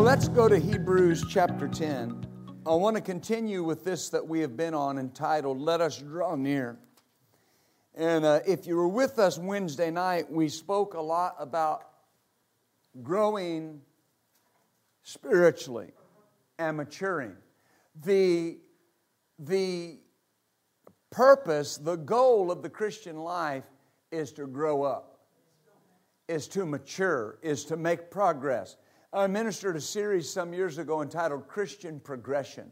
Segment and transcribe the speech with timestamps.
[0.00, 2.26] Well, let's go to Hebrews chapter 10.
[2.64, 6.36] I want to continue with this that we have been on entitled, Let Us Draw
[6.36, 6.78] Near.
[7.94, 11.82] And uh, if you were with us Wednesday night, we spoke a lot about
[13.02, 13.82] growing
[15.02, 15.90] spiritually
[16.58, 17.36] and maturing.
[18.02, 18.56] The,
[19.38, 19.98] the
[21.10, 23.64] purpose, the goal of the Christian life
[24.10, 25.18] is to grow up,
[26.26, 28.78] is to mature, is to make progress.
[29.12, 32.70] I ministered a series some years ago entitled Christian Progression,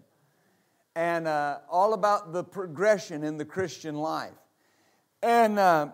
[0.95, 4.39] and uh, all about the progression in the Christian life.
[5.21, 5.89] And uh,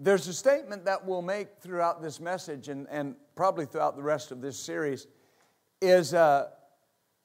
[0.00, 4.32] there's a statement that we'll make throughout this message and, and probably throughout the rest
[4.32, 5.06] of this series
[5.80, 6.48] is uh,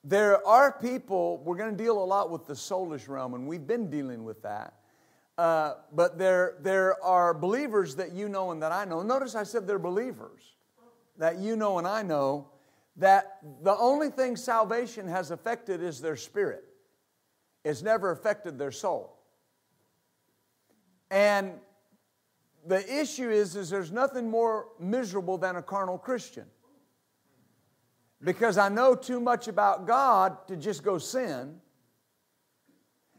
[0.04, 3.66] there are people, we're going to deal a lot with the soulish realm, and we've
[3.66, 4.76] been dealing with that.
[5.40, 9.02] Uh, but there, there are believers that you know and that I know.
[9.02, 10.54] Notice I said they're believers
[11.18, 12.50] that you know and I know
[12.98, 16.64] that the only thing salvation has affected is their spirit.
[17.64, 19.20] It's never affected their soul.
[21.12, 21.54] And
[22.66, 26.46] the issue is, is there's nothing more miserable than a carnal Christian.
[28.24, 31.58] Because I know too much about God to just go sin.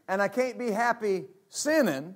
[0.07, 2.15] And I can't be happy sinning.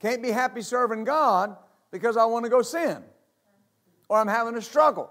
[0.00, 1.56] Can't be happy serving God
[1.90, 3.02] because I want to go sin
[4.10, 5.08] or I'm having a struggle.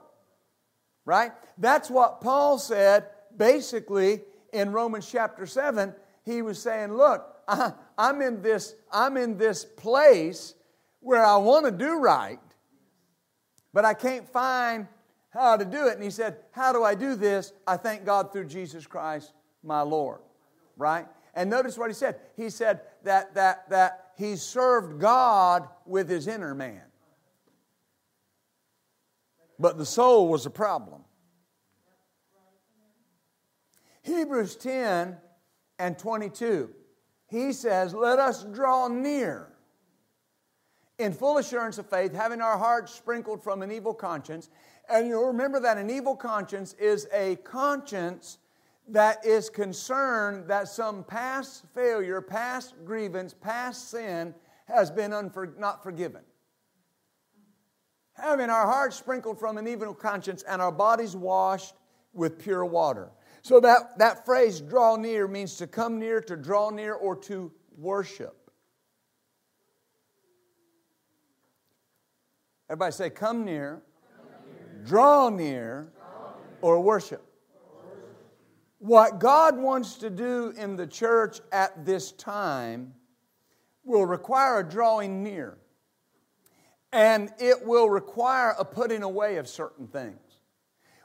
[1.05, 1.31] Right?
[1.58, 5.95] That's what Paul said basically in Romans chapter 7.
[6.26, 10.54] He was saying, Look, I, I'm in this, I'm in this place
[10.99, 12.39] where I want to do right,
[13.73, 14.86] but I can't find
[15.30, 15.93] how to do it.
[15.93, 17.54] And he said, How do I do this?
[17.66, 19.31] I thank God through Jesus Christ,
[19.64, 20.20] my Lord.
[20.76, 21.08] Right?
[21.33, 22.17] And notice what he said.
[22.36, 26.89] He said that that that he served God with his inner man
[29.59, 31.02] but the soul was a problem.
[34.02, 35.17] Hebrews 10
[35.77, 36.70] and 22,
[37.27, 39.49] he says, Let us draw near
[40.98, 44.49] in full assurance of faith, having our hearts sprinkled from an evil conscience.
[44.89, 48.39] And you'll remember that an evil conscience is a conscience
[48.87, 54.33] that is concerned that some past failure, past grievance, past sin
[54.65, 56.21] has been unfor- not forgiven
[58.21, 61.75] having our hearts sprinkled from an evil conscience and our bodies washed
[62.13, 63.11] with pure water.
[63.41, 67.52] So that, that phrase, draw near, means to come near, to draw near, or to
[67.77, 68.52] worship.
[72.69, 73.81] Everybody say, come near,
[74.86, 75.91] draw near,
[76.61, 77.25] or worship.
[78.80, 82.93] What God wants to do in the church at this time
[83.83, 85.57] will require a drawing near.
[86.92, 90.20] And it will require a putting away of certain things.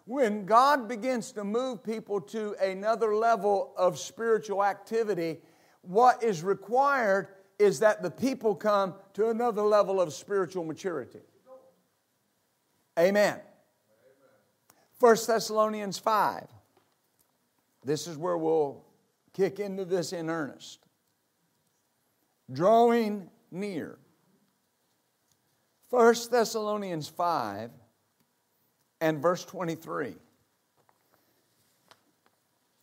[0.06, 5.38] When God begins to move people to another level of spiritual activity,
[5.82, 7.28] what is required
[7.58, 11.20] is that the people come to another level of spiritual maturity.
[12.98, 13.40] Amen.
[15.00, 16.46] 1 Thessalonians 5.
[17.84, 18.84] This is where we'll
[19.32, 20.80] kick into this in earnest.
[22.52, 23.98] Drawing near.
[25.94, 27.70] 1 Thessalonians 5
[29.00, 30.16] and verse 23.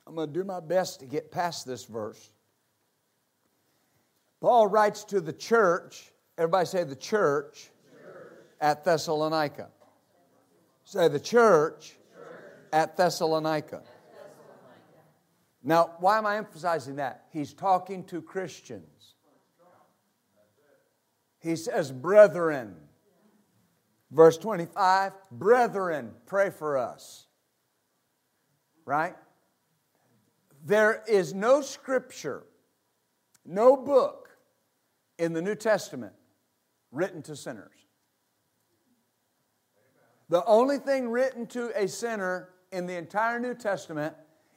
[0.08, 2.32] I'm going to do my best to get past this verse.
[4.40, 7.70] Paul writes to the church, everybody say the church,
[8.02, 8.32] church.
[8.62, 9.68] at Thessalonica.
[10.86, 12.26] Say the church, church.
[12.72, 13.84] at Thessalonica.
[15.62, 17.26] Now, why am I emphasizing that?
[17.34, 19.16] He's talking to Christians.
[21.42, 22.78] He says, brethren.
[24.12, 27.28] Verse 25, brethren, pray for us.
[28.86, 29.16] Right?
[30.66, 32.44] There is no scripture,
[33.46, 34.30] no book
[35.18, 36.14] in the New Testament
[36.92, 37.72] written to sinners.
[40.30, 44.16] The only thing written to a sinner in the entire New Testament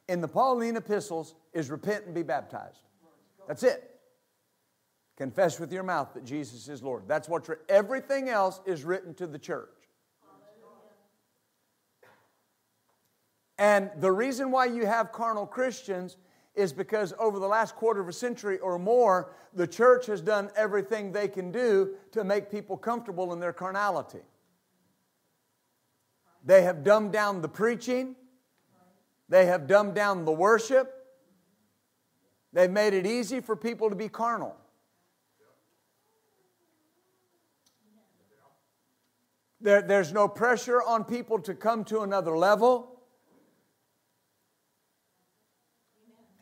[0.09, 2.81] in the Pauline epistles is repent and be baptized.
[3.47, 3.94] That's it.
[5.17, 7.05] Confess with your mouth that Jesus is Lord.
[7.07, 9.69] That's what everything else is written to the church.
[13.59, 16.17] And the reason why you have carnal Christians
[16.57, 20.51] is because over the last quarter of a century or more, the church has done
[20.57, 24.21] everything they can do to make people comfortable in their carnality.
[26.45, 28.17] They have dumbed down the preaching,
[29.29, 30.93] they have dumbed down the worship,
[32.53, 34.57] they've made it easy for people to be carnal.
[39.65, 43.01] There, there's no pressure on people to come to another level.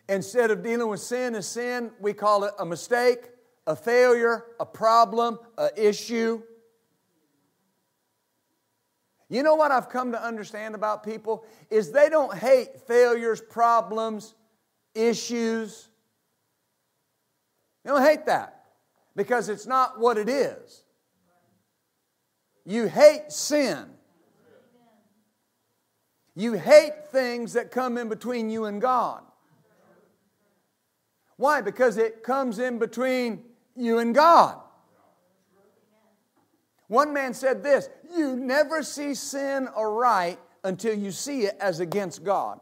[0.08, 3.30] Instead of dealing with sin as sin, we call it a mistake,
[3.64, 6.42] a failure, a problem, an issue.
[9.28, 14.34] You know what I've come to understand about people is they don't hate failures, problems,
[14.96, 15.88] issues.
[17.84, 18.64] They don't hate that
[19.14, 20.81] because it's not what it is.
[22.64, 23.86] You hate sin.
[26.34, 29.22] You hate things that come in between you and God.
[31.36, 31.60] Why?
[31.60, 33.44] Because it comes in between
[33.76, 34.58] you and God.
[36.88, 42.22] One man said this You never see sin aright until you see it as against
[42.22, 42.60] God.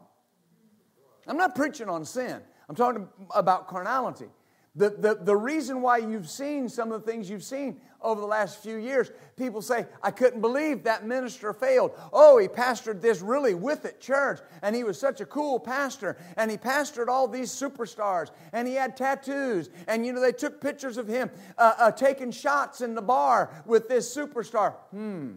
[1.27, 4.29] I'm not preaching on sin, I'm talking about carnality.
[4.73, 8.27] The, the, the reason why you've seen some of the things you've seen over the
[8.27, 11.91] last few years, people say, I couldn't believe that minister failed.
[12.11, 16.17] Oh, he pastored this really with it church, and he was such a cool pastor,
[16.37, 20.61] and he pastored all these superstars, and he had tattoos, and you know, they took
[20.61, 24.73] pictures of him uh, uh, taking shots in the bar with this superstar.
[24.91, 25.31] Hmm.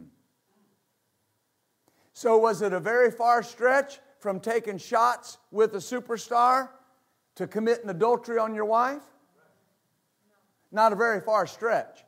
[2.13, 6.69] So, was it a very far stretch from taking shots with a superstar
[7.35, 9.03] to committing adultery on your wife?
[10.71, 12.04] Not a very far stretch.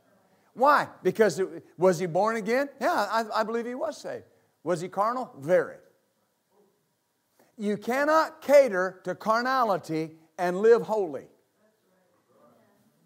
[0.56, 0.88] Why?
[1.03, 2.70] Because it, was he born again?
[2.81, 4.25] Yeah, I, I believe he was saved.
[4.64, 5.31] Was he carnal?
[5.38, 5.76] Very.
[7.58, 11.26] You cannot cater to carnality and live holy.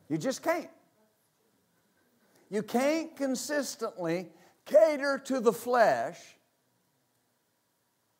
[0.08, 0.70] You just can't.
[2.50, 4.28] You can't consistently
[4.64, 6.18] cater to the flesh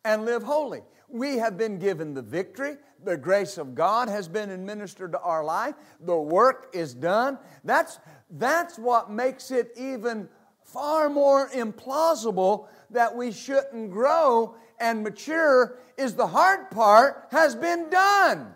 [0.03, 0.81] and live holy.
[1.07, 2.77] We have been given the victory.
[3.03, 5.75] The grace of God has been administered to our life.
[5.99, 7.37] The work is done.
[7.63, 7.99] That's,
[8.29, 10.29] that's what makes it even
[10.63, 17.89] far more implausible that we shouldn't grow and mature is the hard part has been
[17.89, 18.53] done.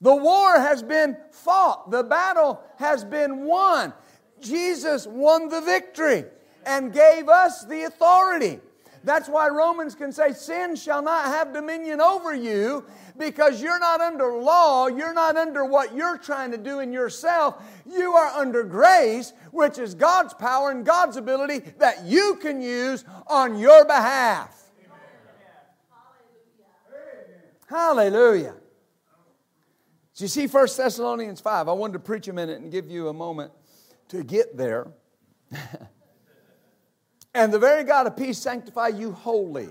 [0.00, 1.90] The war has been fought.
[1.90, 3.92] The battle has been won.
[4.40, 6.24] Jesus won the victory
[6.66, 8.60] and gave us the authority.
[9.04, 12.84] That's why Romans can say, Sin shall not have dominion over you
[13.16, 14.86] because you're not under law.
[14.86, 17.62] You're not under what you're trying to do in yourself.
[17.86, 23.04] You are under grace, which is God's power and God's ability that you can use
[23.26, 24.54] on your behalf.
[27.68, 28.54] Hallelujah.
[30.14, 31.68] So you see 1 Thessalonians 5.
[31.68, 33.52] I wanted to preach a minute and give you a moment
[34.08, 34.88] to get there.
[37.38, 39.68] And the very God of peace sanctify you wholly.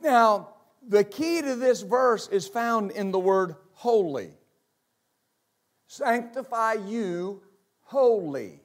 [0.00, 0.54] Now,
[0.88, 4.30] the key to this verse is found in the word holy.
[5.86, 7.42] Sanctify you
[7.82, 8.62] wholly.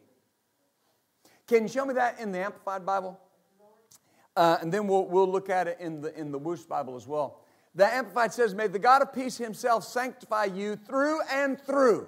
[1.46, 3.20] Can you show me that in the Amplified Bible?
[4.38, 7.06] Uh, and then we'll, we'll look at it in the, in the Wuest Bible as
[7.06, 7.42] well.
[7.76, 12.08] The Amplified says, May the God of peace himself sanctify you through and through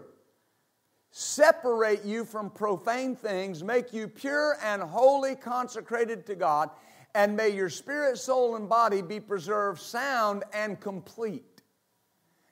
[1.17, 6.69] separate you from profane things, make you pure and holy, consecrated to God,
[7.13, 11.61] and may your spirit, soul, and body be preserved sound and complete.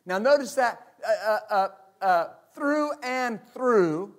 [0.05, 1.67] Now, notice that uh, uh, uh,
[2.01, 4.15] uh through and through,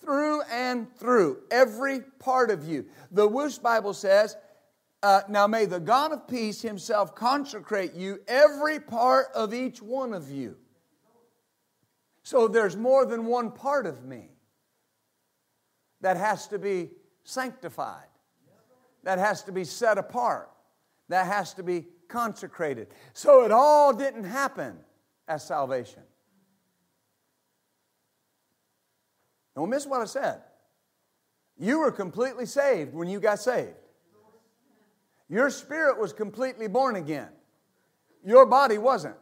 [0.00, 2.84] through and through, every part of you.
[3.12, 4.36] The Wuest Bible says,
[5.04, 10.12] uh, Now may the God of peace himself consecrate you, every part of each one
[10.12, 10.56] of you.
[12.22, 14.30] So there's more than one part of me
[16.00, 16.90] that has to be
[17.24, 18.08] sanctified,
[19.02, 20.50] that has to be set apart,
[21.08, 22.88] that has to be consecrated.
[23.12, 24.78] So it all didn't happen
[25.28, 26.02] as salvation.
[29.54, 30.42] Don't miss what I said.
[31.58, 33.74] You were completely saved when you got saved.
[35.28, 37.28] Your spirit was completely born again.
[38.24, 39.16] Your body wasn't.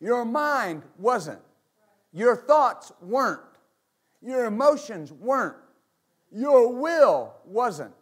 [0.00, 1.40] Your mind wasn't.
[2.14, 3.40] Your thoughts weren't.
[4.22, 5.56] Your emotions weren't.
[6.30, 7.92] Your will wasn't.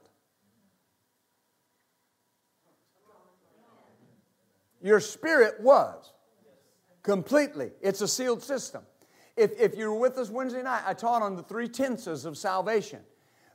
[4.83, 6.13] Your spirit was
[7.03, 7.71] completely.
[7.81, 8.83] It's a sealed system.
[9.37, 12.37] If, if you were with us Wednesday night, I taught on the three tenses of
[12.37, 13.01] salvation.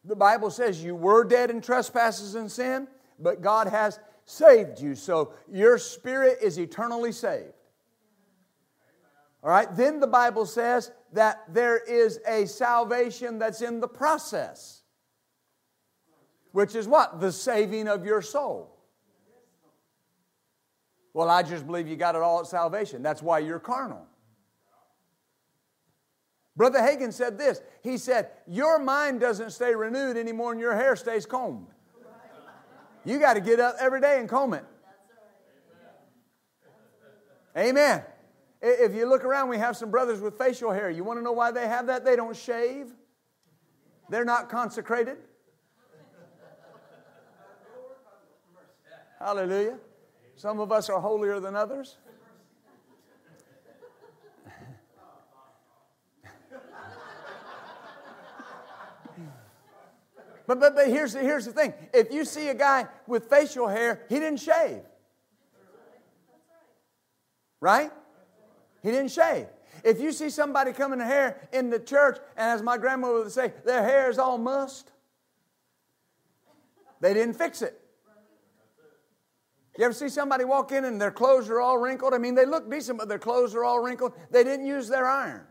[0.05, 2.87] The Bible says you were dead in trespasses and sin,
[3.19, 4.95] but God has saved you.
[4.95, 7.53] So your spirit is eternally saved.
[9.43, 14.81] All right, then the Bible says that there is a salvation that's in the process,
[16.51, 17.19] which is what?
[17.19, 18.73] The saving of your soul.
[21.13, 23.01] Well, I just believe you got it all at salvation.
[23.01, 24.05] That's why you're carnal.
[26.55, 27.61] Brother Hagin said this.
[27.83, 31.67] He said, Your mind doesn't stay renewed anymore and your hair stays combed.
[33.05, 34.65] You got to get up every day and comb it.
[37.55, 38.03] Amen.
[38.61, 40.89] If you look around, we have some brothers with facial hair.
[40.89, 42.03] You want to know why they have that?
[42.03, 42.91] They don't shave,
[44.09, 45.17] they're not consecrated.
[49.19, 49.79] Hallelujah.
[50.35, 51.97] Some of us are holier than others.
[60.47, 63.67] But, but, but here's, the, here's the thing if you see a guy with facial
[63.67, 64.79] hair, he didn't shave.
[67.59, 67.91] Right?
[68.83, 69.47] He didn't shave.
[69.83, 73.31] If you see somebody coming to hair in the church, and as my grandmother would
[73.31, 74.91] say, their hair is all mussed,
[76.99, 77.79] they didn't fix it.
[79.77, 82.15] You ever see somebody walk in and their clothes are all wrinkled?
[82.15, 84.13] I mean, they look decent, but their clothes are all wrinkled.
[84.31, 85.41] They didn't use their iron.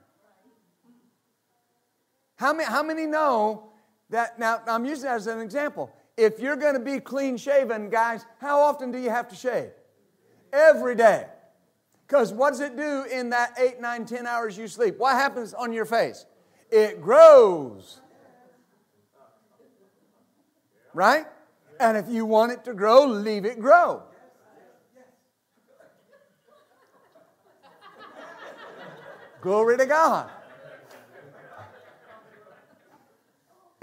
[2.34, 3.70] How many, how many know
[4.10, 4.38] that?
[4.38, 5.92] Now, I'm using that as an example.
[6.16, 9.70] If you're going to be clean shaven, guys, how often do you have to shave?
[10.52, 11.26] Every day.
[12.06, 14.96] Because what does it do in that eight, nine, ten hours you sleep?
[14.98, 16.24] What happens on your face?
[16.70, 18.00] It grows.
[20.94, 21.26] Right?
[21.80, 24.02] And if you want it to grow, leave it grow.
[29.40, 30.30] Glory to God.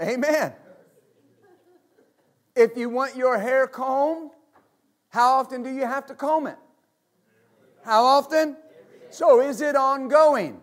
[0.00, 0.52] Amen.
[2.56, 4.30] If you want your hair combed,
[5.08, 6.56] how often do you have to comb it?
[7.84, 8.56] How often?
[9.10, 10.60] So is it ongoing?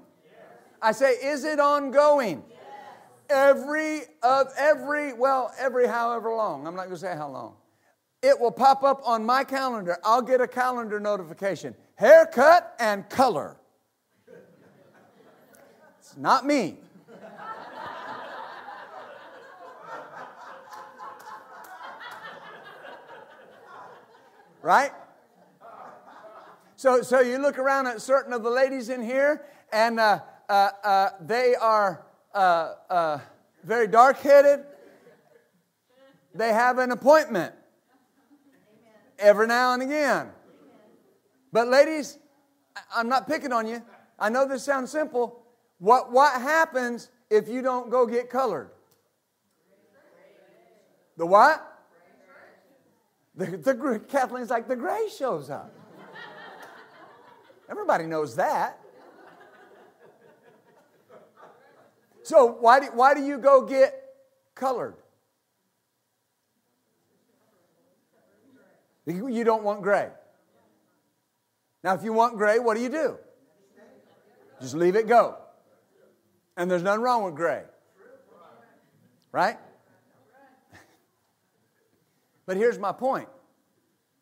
[0.82, 2.44] I say, is it ongoing?
[3.30, 6.68] Every of every well, every however long.
[6.68, 7.56] I'm not going to say how long.
[8.22, 9.98] It will pop up on my calendar.
[10.04, 11.76] I'll get a calendar notification.
[11.96, 13.56] Haircut and color.
[16.00, 16.78] It's not me.
[24.62, 24.92] right?
[26.82, 30.70] So, so you look around at certain of the ladies in here, and uh, uh,
[30.84, 33.20] uh, they are uh, uh,
[33.64, 34.62] very dark headed.
[36.34, 37.54] They have an appointment
[39.20, 40.30] every now and again.
[41.54, 42.18] But, ladies,
[42.96, 43.84] I'm not picking on you.
[44.18, 45.40] I know this sounds simple,
[45.78, 48.72] what, what happens if you don't go get colored?
[51.16, 51.64] The what?
[53.36, 55.76] The, the Kathleen's like the gray shows up.
[57.72, 58.78] Everybody knows that.
[62.24, 63.96] So why do, why do you go get
[64.54, 64.96] colored?
[69.06, 70.10] You don't want gray.
[71.84, 73.18] Now, if you want gray, what do you do?
[74.60, 75.38] Just leave it go.
[76.56, 77.64] And there's nothing wrong with gray.
[79.32, 79.58] Right?
[82.46, 83.30] But here's my point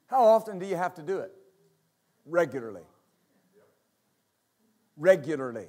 [0.07, 1.31] how often do you have to do it?
[2.25, 2.83] Regularly.
[4.99, 5.67] Regularly.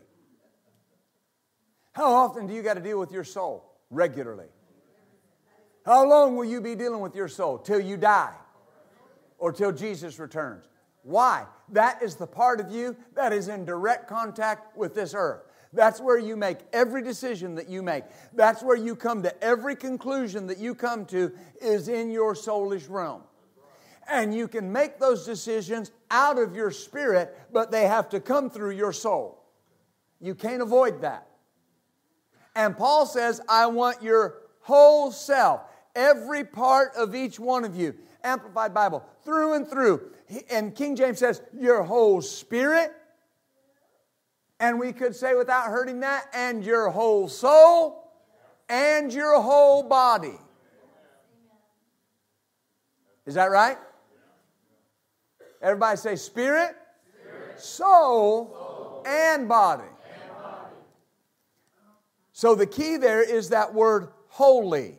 [1.93, 3.65] How often do you got to deal with your soul?
[3.91, 4.49] Regularly.
[5.87, 7.59] How long will you be dealing with your soul?
[7.59, 8.35] Till you die
[9.39, 10.67] or till Jesus returns.
[11.03, 11.47] Why?
[11.71, 15.43] That is the part of you that is in direct contact with this earth.
[15.73, 18.05] That's where you make every decision that you make.
[18.35, 21.33] That's where you come to every conclusion that you come to
[21.63, 23.23] is in your soulish realm.
[24.11, 28.51] And you can make those decisions out of your spirit, but they have to come
[28.51, 29.43] through your soul.
[30.21, 31.29] You can't avoid that.
[32.57, 35.63] And Paul says, I want your whole self,
[35.95, 37.95] every part of each one of you.
[38.25, 40.11] Amplified Bible, through and through.
[40.51, 42.93] And King James says, your whole spirit,
[44.59, 48.13] and we could say without hurting that, and your whole soul
[48.69, 50.39] and your whole body.
[53.25, 53.79] Is that right?
[55.61, 56.75] Everybody say spirit,
[57.21, 57.61] spirit.
[57.61, 59.83] Soul, soul, and body.
[59.83, 60.75] and body.
[62.33, 64.99] So the key there is that word holy.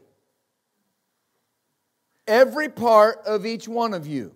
[2.28, 4.34] Every part of each one of you.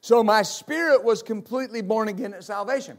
[0.00, 2.98] So my spirit was completely born again at salvation.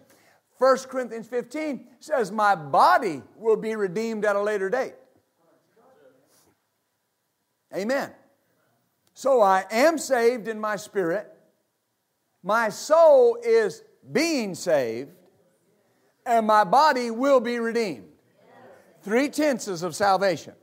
[0.58, 4.94] 1 Corinthians 15 says, My body will be redeemed at a later date.
[7.76, 8.12] Amen.
[9.14, 11.31] So I am saved in my spirit.
[12.44, 15.12] My soul is being saved,
[16.26, 18.08] and my body will be redeemed.
[19.04, 20.54] Three tenses of salvation.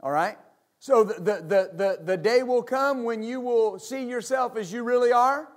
[0.00, 0.38] All right?
[0.78, 4.72] So the, the, the, the, the day will come when you will see yourself as
[4.72, 5.48] you really are.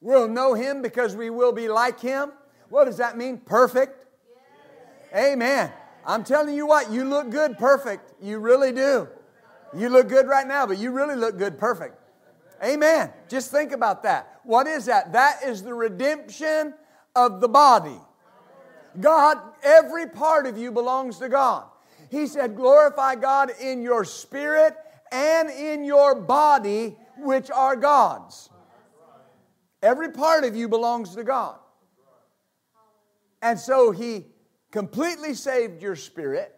[0.00, 2.32] We'll know Him because we will be like Him.
[2.70, 3.38] What does that mean?
[3.38, 4.06] Perfect.
[5.14, 5.70] Amen.
[6.06, 8.14] I'm telling you what, you look good perfect.
[8.22, 9.08] You really do.
[9.76, 11.99] You look good right now, but you really look good perfect.
[12.62, 13.10] Amen.
[13.28, 14.40] Just think about that.
[14.44, 15.12] What is that?
[15.12, 16.74] That is the redemption
[17.16, 17.98] of the body.
[18.98, 21.64] God, every part of you belongs to God.
[22.10, 24.76] He said, glorify God in your spirit
[25.12, 28.50] and in your body, which are God's.
[29.82, 31.56] Every part of you belongs to God.
[33.42, 34.26] And so He
[34.70, 36.54] completely saved your spirit.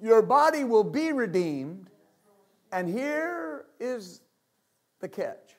[0.00, 1.88] Your body will be redeemed.
[2.70, 4.20] And here is
[5.00, 5.58] the catch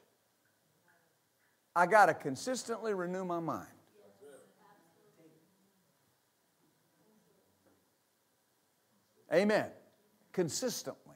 [1.76, 3.68] I got to consistently renew my mind.
[9.32, 9.68] Amen.
[10.34, 11.16] Consistently.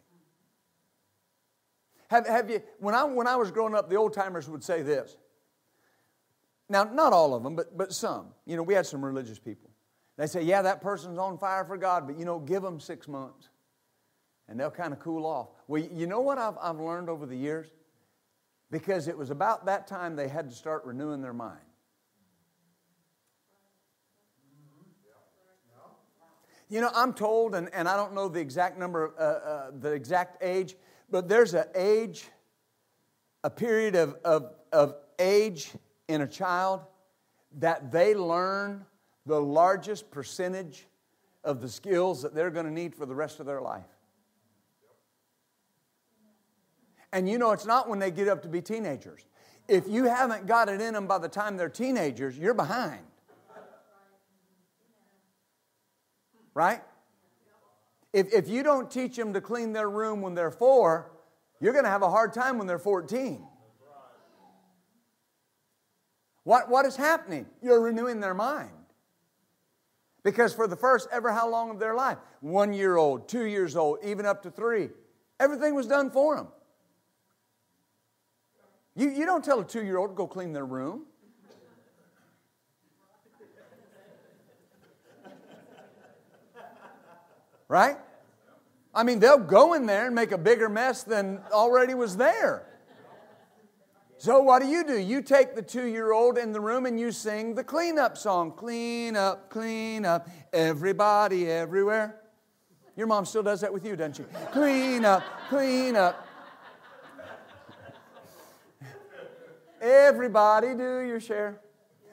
[2.07, 4.83] Have, have you, when I, when I was growing up, the old timers would say
[4.83, 5.17] this.
[6.69, 8.27] Now, not all of them, but, but some.
[8.45, 9.71] You know, we had some religious people.
[10.15, 13.07] They say, yeah, that person's on fire for God, but you know, give them six
[13.07, 13.49] months
[14.47, 15.49] and they'll kind of cool off.
[15.67, 17.67] Well, you know what I've, I've learned over the years?
[18.73, 21.59] Because it was about that time they had to start renewing their mind.
[26.69, 29.91] You know, I'm told, and, and I don't know the exact number, uh, uh, the
[29.91, 30.75] exact age,
[31.11, 32.25] but there's an age,
[33.43, 35.69] a period of, of, of age
[36.07, 36.81] in a child
[37.59, 38.87] that they learn
[39.27, 40.87] the largest percentage
[41.43, 43.92] of the skills that they're going to need for the rest of their life.
[47.13, 49.23] And you know, it's not when they get up to be teenagers.
[49.67, 52.99] If you haven't got it in them by the time they're teenagers, you're behind.
[56.55, 56.81] Right?
[58.11, 61.11] If, if you don't teach them to clean their room when they're four,
[61.61, 63.45] you're going to have a hard time when they're 14.
[66.43, 67.45] What, what is happening?
[67.61, 68.71] You're renewing their mind.
[70.23, 72.17] Because for the first ever how long of their life?
[72.41, 74.89] One year old, two years old, even up to three.
[75.39, 76.47] Everything was done for them.
[78.95, 81.05] You, you don't tell a two year old to go clean their room.
[87.67, 87.97] Right?
[88.93, 92.67] I mean, they'll go in there and make a bigger mess than already was there.
[94.19, 94.97] So, what do you do?
[94.97, 98.51] You take the two year old in the room and you sing the cleanup song
[98.51, 102.21] Clean up, clean up, everybody, everywhere.
[102.95, 104.23] Your mom still does that with you, doesn't she?
[104.51, 106.22] Clean up, clean up.
[109.83, 111.59] Everybody do your share.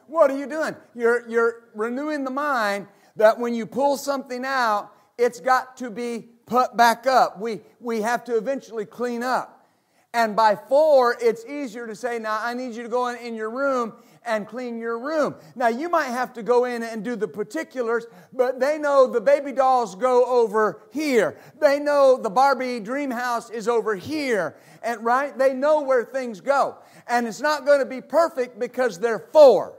[0.08, 0.74] What are you doing?
[0.92, 6.26] You're, you're renewing the mind that when you pull something out, it's got to be
[6.46, 7.38] put back up.
[7.38, 9.68] We, we have to eventually clean up.
[10.12, 13.36] And by four, it's easier to say, now I need you to go in, in
[13.36, 13.92] your room
[14.26, 15.36] and clean your room.
[15.54, 19.20] Now, you might have to go in and do the particulars, but they know the
[19.20, 21.38] baby dolls go over here.
[21.60, 24.56] They know the Barbie dream house is over here.
[24.82, 25.38] And right?
[25.38, 26.78] They know where things go
[27.10, 29.76] and it's not going to be perfect because they're four.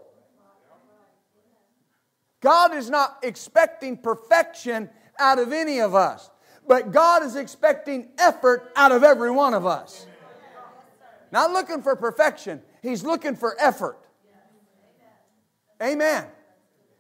[2.41, 6.29] God is not expecting perfection out of any of us,
[6.67, 10.05] but God is expecting effort out of every one of us.
[11.31, 13.97] Not looking for perfection, He's looking for effort.
[15.81, 16.25] Amen.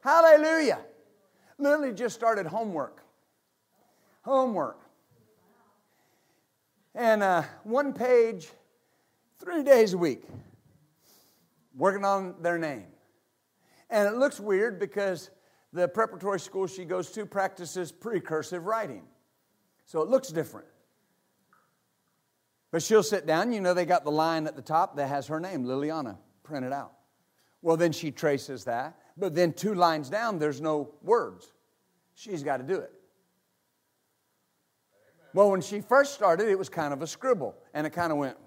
[0.03, 0.79] Hallelujah.
[1.57, 3.03] Lily just started homework.
[4.23, 4.79] Homework.
[6.95, 8.49] And uh, one page
[9.41, 10.23] three days a week
[11.75, 12.85] working on their name.
[13.89, 15.31] And it looks weird because
[15.73, 19.03] the preparatory school she goes to practices precursive writing.
[19.85, 20.67] So it looks different.
[22.71, 25.27] But she'll sit down, you know, they got the line at the top that has
[25.27, 26.93] her name, Liliana, printed out.
[27.61, 31.51] Well, then she traces that, but then two lines down, there's no words.
[32.15, 32.91] She's got to do it.
[35.33, 38.17] Well, when she first started, it was kind of a scribble, and it kind of
[38.17, 38.37] went,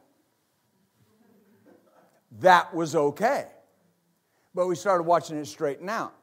[2.41, 3.47] that was okay.
[4.55, 6.15] But we started watching it straighten out.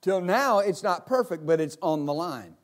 [0.00, 2.56] Till now, it's not perfect, but it's on the line.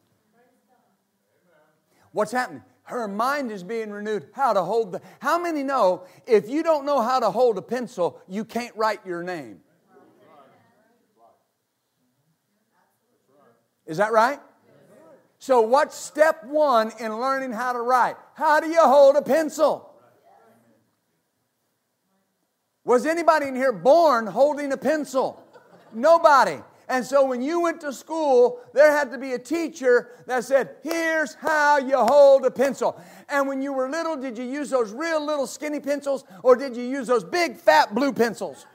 [2.13, 2.63] What's happening?
[2.85, 4.29] Her mind is being renewed.
[4.33, 5.01] How to hold the.
[5.19, 9.05] How many know if you don't know how to hold a pencil, you can't write
[9.07, 9.61] your name?
[13.87, 14.39] Is that right?
[15.39, 18.17] So, what's step one in learning how to write?
[18.35, 19.94] How do you hold a pencil?
[22.85, 25.43] Was anybody in here born holding a pencil?
[25.93, 26.59] Nobody.
[26.87, 30.77] And so when you went to school, there had to be a teacher that said,
[30.83, 33.01] Here's how you hold a pencil.
[33.29, 36.77] And when you were little, did you use those real little skinny pencils or did
[36.77, 38.67] you use those big fat blue pencils?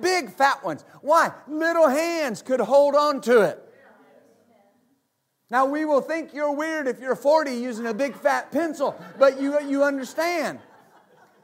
[0.00, 0.84] Big fat ones.
[1.02, 1.30] Why?
[1.46, 3.62] Little hands could hold on to it.
[5.50, 9.40] Now, we will think you're weird if you're 40 using a big fat pencil, but
[9.40, 10.58] you, you understand.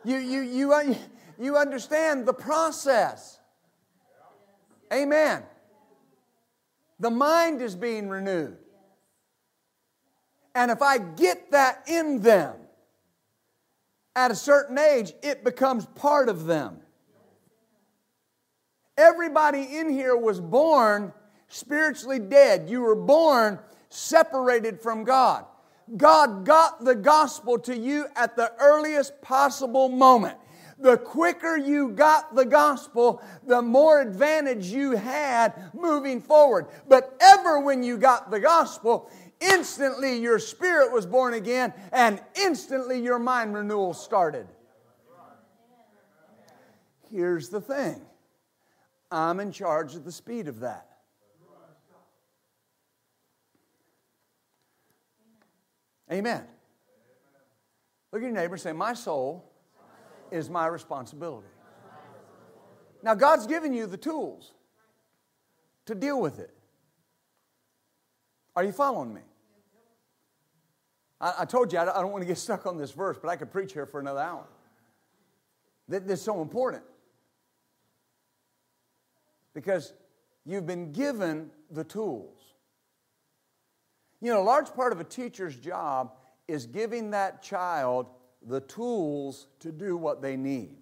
[0.04, 0.98] You, you, you,
[1.38, 3.38] you understand the process.
[4.92, 5.42] Amen.
[7.01, 8.57] The mind is being renewed.
[10.55, 12.55] And if I get that in them,
[14.16, 16.79] at a certain age, it becomes part of them.
[18.97, 21.12] Everybody in here was born
[21.49, 22.70] spiritually dead.
[22.70, 25.47] You were born separated from God.
[25.97, 30.38] God got the gospel to you at the earliest possible moment
[30.85, 36.66] the quicker you got the gospel, the more advantage you had moving forward.
[36.87, 43.01] But ever when you got the gospel, instantly your spirit was born again and instantly
[43.01, 44.47] your mind renewal started.
[47.11, 48.03] Here's the thing
[49.11, 50.87] I'm in charge of the speed of that.
[56.12, 56.44] Amen.
[58.12, 59.51] Look at your neighbor and say, My soul
[60.35, 61.47] is my responsibility.
[63.03, 64.53] Now, God's given you the tools
[65.87, 66.51] to deal with it.
[68.57, 69.20] Are you following me?
[71.20, 73.16] I, I told you I don't, I don't want to get stuck on this verse,
[73.20, 74.47] but I could preach here for another hour.
[75.87, 76.83] This is so important.
[79.53, 79.92] Because
[80.44, 82.40] you've been given the tools.
[84.20, 86.16] You know, a large part of a teacher's job
[86.49, 88.07] is giving that child
[88.46, 90.76] the tools to do what they need.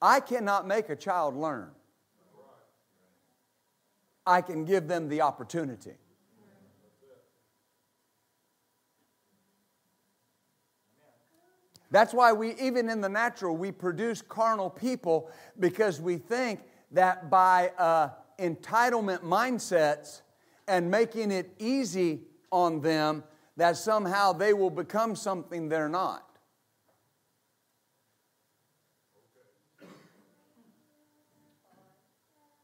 [0.00, 1.70] I cannot make a child learn.
[4.26, 5.94] I can give them the opportunity.
[11.90, 16.60] That's why we, even in the natural, we produce carnal people because we think
[16.92, 20.22] that by uh, entitlement mindsets
[20.66, 23.22] and making it easy on them,
[23.62, 26.28] that somehow they will become something they're not.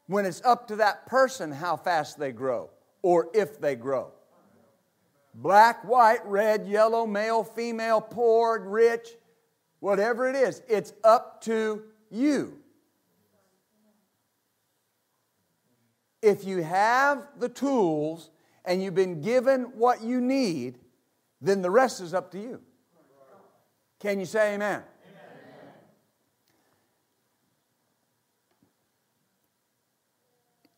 [0.09, 4.11] When it's up to that person how fast they grow or if they grow.
[5.35, 9.07] Black, white, red, yellow, male, female, poor, rich,
[9.79, 12.59] whatever it is, it's up to you.
[16.23, 18.31] If you have the tools
[18.65, 20.81] and you've been given what you need,
[21.41, 22.61] then the rest is up to you.
[24.01, 24.83] Can you say amen?
[24.83, 25.23] amen?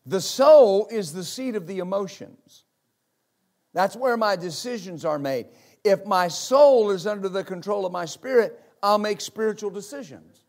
[0.06, 2.64] The soul is the seat of the emotions.
[3.72, 5.46] That's where my decisions are made.
[5.84, 10.44] If my soul is under the control of my spirit, I'll make spiritual decisions.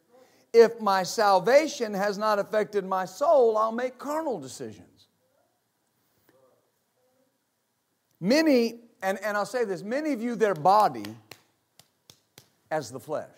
[0.54, 5.08] If my salvation has not affected my soul, I'll make carnal decisions.
[8.20, 11.06] Many, and, and I'll say this, many view their body
[12.70, 13.30] as the flesh.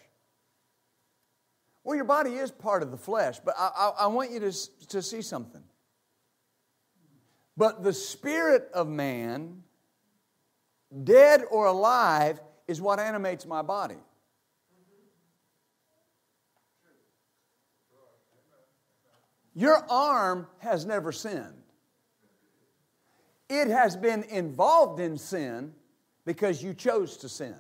[1.84, 4.52] Well, your body is part of the flesh, but I, I, I want you to,
[4.88, 5.64] to see something.
[7.58, 9.64] But the spirit of man,
[11.04, 13.98] dead or alive, is what animates my body.
[19.54, 21.63] Your arm has never sinned.
[23.54, 25.74] It has been involved in sin
[26.26, 27.54] because you chose to sin.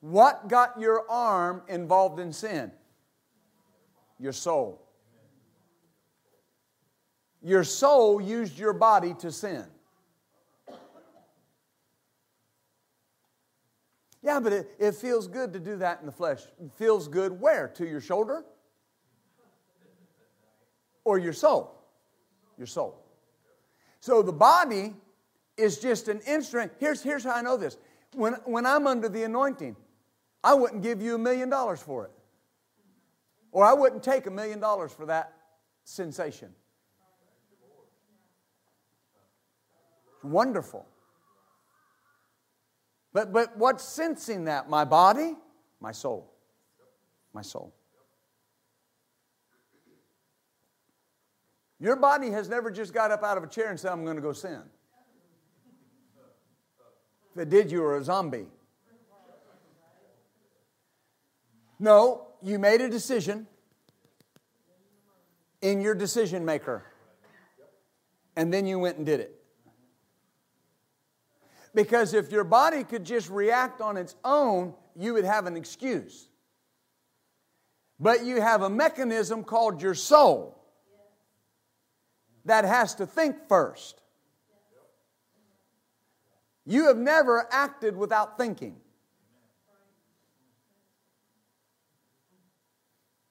[0.00, 2.72] What got your arm involved in sin?
[4.18, 4.82] Your soul.
[7.42, 9.66] Your soul used your body to sin.
[14.20, 16.40] Yeah, but it, it feels good to do that in the flesh.
[16.60, 17.68] It feels good where?
[17.76, 18.44] To your shoulder?
[21.04, 21.80] Or your soul?
[22.58, 23.03] Your soul.
[24.04, 24.92] So the body
[25.56, 26.72] is just an instrument.
[26.78, 27.78] Here's, here's how I know this.
[28.12, 29.76] When, when I'm under the anointing,
[30.42, 32.10] I wouldn't give you a million dollars for it.
[33.50, 35.32] Or I wouldn't take a million dollars for that
[35.84, 36.50] sensation.
[40.16, 40.84] It's wonderful.
[43.14, 44.68] But, but what's sensing that?
[44.68, 45.34] My body?
[45.80, 46.30] My soul.
[47.32, 47.74] My soul.
[51.84, 54.16] Your body has never just got up out of a chair and said, I'm going
[54.16, 54.62] to go sin.
[57.34, 58.46] If it did, you were a zombie.
[61.78, 63.46] No, you made a decision
[65.60, 66.86] in your decision maker.
[68.34, 69.38] And then you went and did it.
[71.74, 76.28] Because if your body could just react on its own, you would have an excuse.
[78.00, 80.63] But you have a mechanism called your soul
[82.44, 84.00] that has to think first.
[86.66, 88.76] You have never acted without thinking.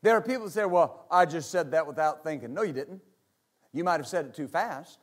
[0.04, 2.54] There are people that say, Well, I just said that without thinking.
[2.54, 3.02] No, you didn't.
[3.71, 4.99] You might have said it too fast.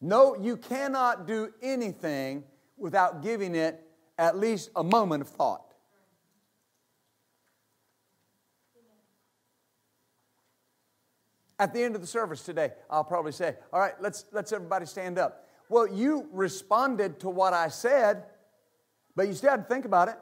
[0.00, 2.42] No, you cannot do anything
[2.76, 3.86] without giving it
[4.18, 5.69] at least a moment of thought.
[11.60, 14.86] At the end of the service today, I'll probably say, All right, let's, let's everybody
[14.86, 15.46] stand up.
[15.68, 18.24] Well, you responded to what I said,
[19.14, 20.16] but you still had to think about it.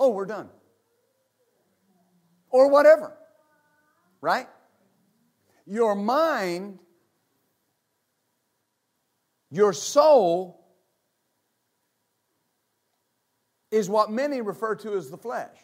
[0.00, 0.48] Oh, we're done.
[2.50, 3.16] Or whatever.
[4.20, 4.48] Right?
[5.64, 6.80] Your mind,
[9.48, 10.60] your soul,
[13.70, 15.56] is what many refer to as the flesh.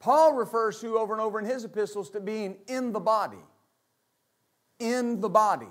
[0.00, 3.44] Paul refers to over and over in his epistles to being in the body.
[4.78, 5.68] In the body.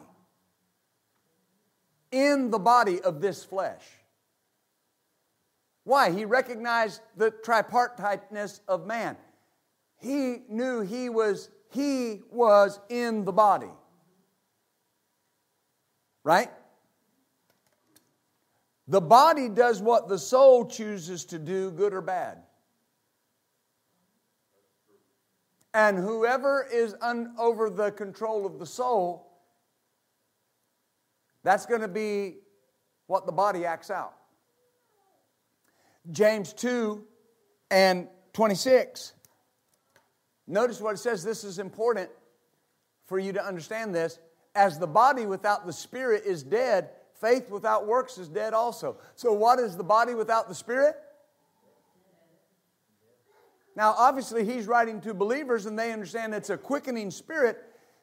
[2.12, 3.84] In the body of this flesh.
[5.84, 6.12] Why?
[6.12, 9.18] He recognized the tripartiteness of man.
[9.98, 13.72] He knew he was he was in the body.
[16.24, 16.52] Right?
[18.88, 22.39] The body does what the soul chooses to do, good or bad.
[25.74, 29.30] And whoever is un- over the control of the soul,
[31.44, 32.38] that's going to be
[33.08, 34.14] what the body acts out.
[36.12, 37.04] James 2
[37.70, 39.14] and 26.
[40.48, 41.24] Notice what it says.
[41.24, 42.10] This is important
[43.06, 44.20] for you to understand this.
[44.56, 46.90] As the body without the spirit is dead,
[47.22, 48.98] faith without works is dead also.
[49.16, 50.96] So, what is the body without the spirit?
[53.76, 57.58] Now, obviously, he's writing to believers and they understand it's a quickening spirit,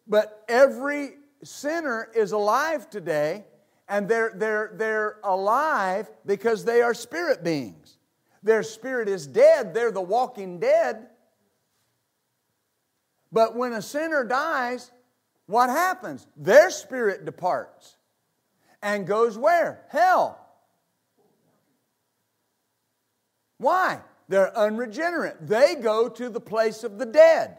[0.06, 3.44] but every sinner is alive today
[3.88, 7.98] and they're, they're, they're alive because they are spirit beings.
[8.42, 11.08] Their spirit is dead, they're the walking dead.
[13.32, 14.90] But when a sinner dies,
[15.46, 16.26] what happens?
[16.36, 17.96] Their spirit departs
[18.82, 19.84] and goes where?
[19.88, 20.38] Hell.
[23.58, 24.00] Why?
[24.28, 25.46] They're unregenerate.
[25.46, 27.58] They go to the place of the dead.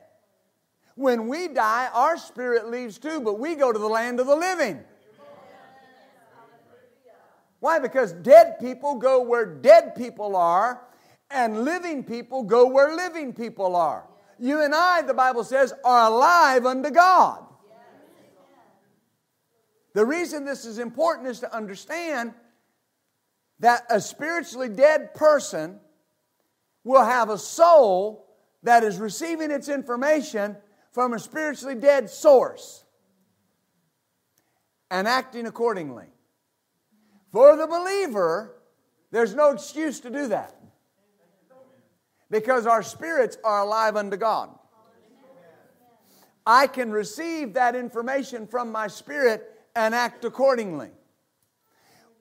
[0.96, 4.36] When we die, our spirit leaves too, but we go to the land of the
[4.36, 4.84] living.
[7.60, 7.80] Why?
[7.80, 10.82] Because dead people go where dead people are,
[11.30, 14.08] and living people go where living people are.
[14.40, 17.44] You and I, the Bible says, are alive unto God.
[19.94, 22.34] The reason this is important is to understand
[23.60, 25.80] that a spiritually dead person
[26.88, 28.26] will have a soul
[28.64, 30.56] that is receiving its information
[30.92, 32.86] from a spiritually dead source
[34.90, 36.08] and acting accordingly.
[37.32, 38.56] For the believer,
[39.12, 40.56] there's no excuse to do that
[42.32, 44.50] because our spirits are alive unto God.
[46.46, 49.44] I can receive that information from my spirit
[49.76, 50.92] and act accordingly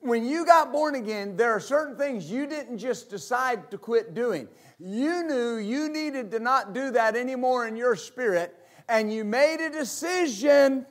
[0.01, 4.13] when you got born again, there are certain things you didn't just decide to quit
[4.13, 4.47] doing.
[4.79, 8.55] You knew you needed to not do that anymore in your spirit,
[8.87, 10.85] and you made a decision.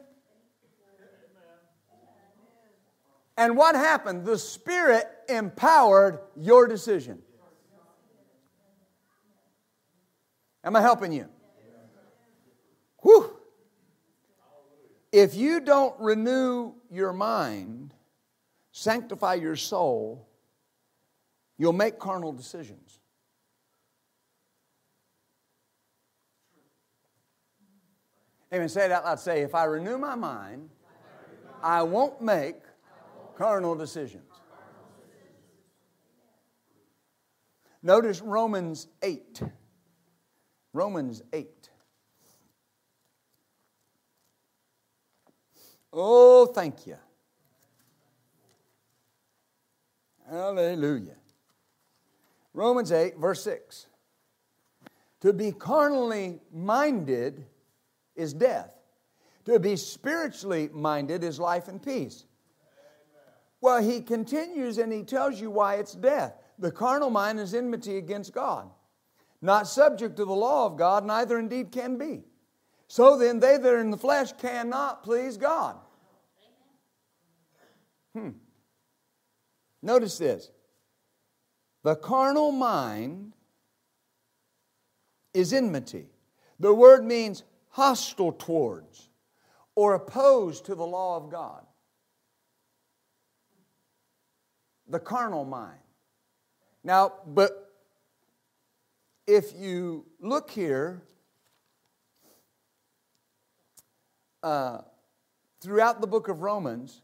[3.37, 4.25] And what happened?
[4.25, 7.23] The Spirit empowered your decision.
[10.65, 11.29] Am I helping you?
[13.03, 13.31] Whew.
[15.13, 17.95] If you don't renew your mind,
[18.77, 20.29] sanctify your soul,
[21.57, 23.01] you'll make carnal decisions.
[28.53, 28.69] Amen.
[28.69, 29.19] Say it out loud.
[29.19, 30.69] Say, if I renew my mind,
[31.63, 32.57] I won't make
[33.35, 34.31] carnal decisions.
[37.83, 39.41] Notice Romans 8.
[40.75, 41.71] Romans 8.
[45.95, 46.99] Oh, thank you.
[50.29, 51.17] Hallelujah.
[52.53, 53.87] Romans 8, verse 6.
[55.21, 57.47] To be carnally minded
[58.15, 58.71] is death.
[59.45, 62.25] To be spiritually minded is life and peace.
[63.61, 66.35] Well, he continues and he tells you why it's death.
[66.59, 68.71] The carnal mind is enmity against God,
[69.43, 72.25] not subject to the law of God, neither indeed can be.
[72.89, 75.77] So then, they that are in the flesh cannot please God.
[78.15, 78.31] Hmm.
[79.87, 80.51] Notice this
[81.85, 83.35] the carnal mind
[85.33, 86.07] is enmity.
[86.59, 89.11] The word means hostile towards
[89.77, 91.65] or opposed to the law of God.
[94.89, 95.79] The carnal mind.
[96.83, 97.73] Now, but
[99.25, 101.01] if you look here,
[104.43, 104.79] uh,
[105.61, 107.03] throughout the book of Romans,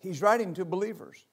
[0.00, 1.24] he's writing to believers.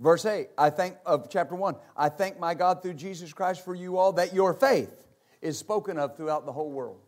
[0.00, 3.74] Verse 8, I thank of chapter 1, I thank my God through Jesus Christ for
[3.74, 5.04] you all that your faith
[5.42, 7.00] is spoken of throughout the whole world.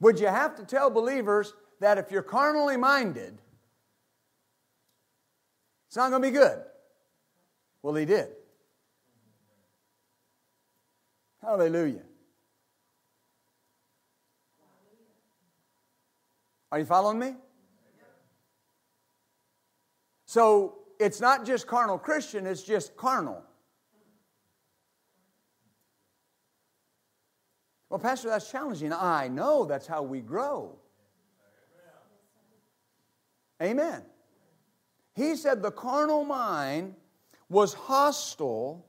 [0.00, 3.38] Would you have to tell believers that if you're carnally minded,
[5.86, 6.58] it's not going to be good?
[7.82, 8.28] Well, he did.
[11.42, 12.02] Hallelujah.
[16.70, 17.34] Are you following me?
[20.24, 23.42] So it's not just carnal Christian, it's just carnal.
[27.90, 28.90] Well, Pastor, that's challenging.
[28.90, 30.78] I know that's how we grow.
[33.62, 34.02] Amen.
[35.14, 36.94] He said the carnal mind
[37.50, 38.86] was hostile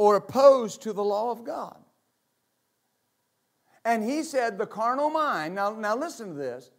[0.00, 1.76] or opposed to the law of God.
[3.84, 6.70] And he said the carnal mind, now, now listen to this,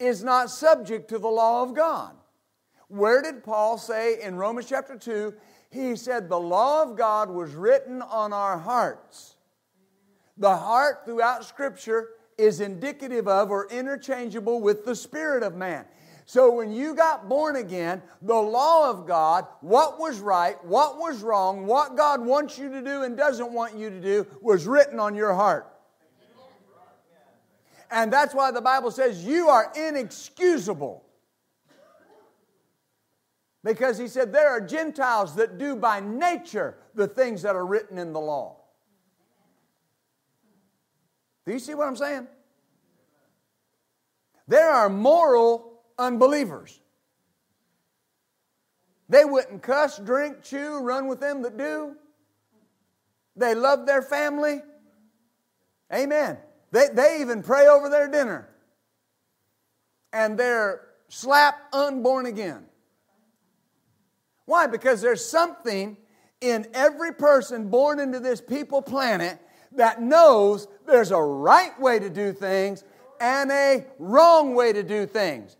[0.00, 2.16] is not subject to the law of God.
[2.88, 5.32] Where did Paul say in Romans chapter 2?
[5.70, 9.36] He said the law of God was written on our hearts.
[10.38, 15.84] The heart throughout Scripture is indicative of or interchangeable with the spirit of man.
[16.28, 21.22] So when you got born again, the law of God, what was right, what was
[21.22, 25.00] wrong, what God wants you to do and doesn't want you to do, was written
[25.00, 25.72] on your heart.
[27.90, 31.02] And that's why the Bible says you are inexcusable.
[33.64, 37.96] Because he said there are Gentiles that do by nature the things that are written
[37.96, 38.58] in the law.
[41.46, 42.26] Do you see what I'm saying?
[44.46, 45.67] There are moral
[45.98, 46.80] unbelievers.
[49.08, 51.96] They wouldn't cuss, drink, chew, run with them that do.
[53.36, 54.60] They love their family.
[55.92, 56.38] Amen.
[56.70, 58.48] They, they even pray over their dinner.
[60.12, 62.64] And they're slap unborn again.
[64.44, 64.66] Why?
[64.66, 65.96] Because there's something
[66.40, 69.38] in every person born into this people planet
[69.72, 72.84] that knows there's a right way to do things
[73.20, 75.56] and a wrong way to do things.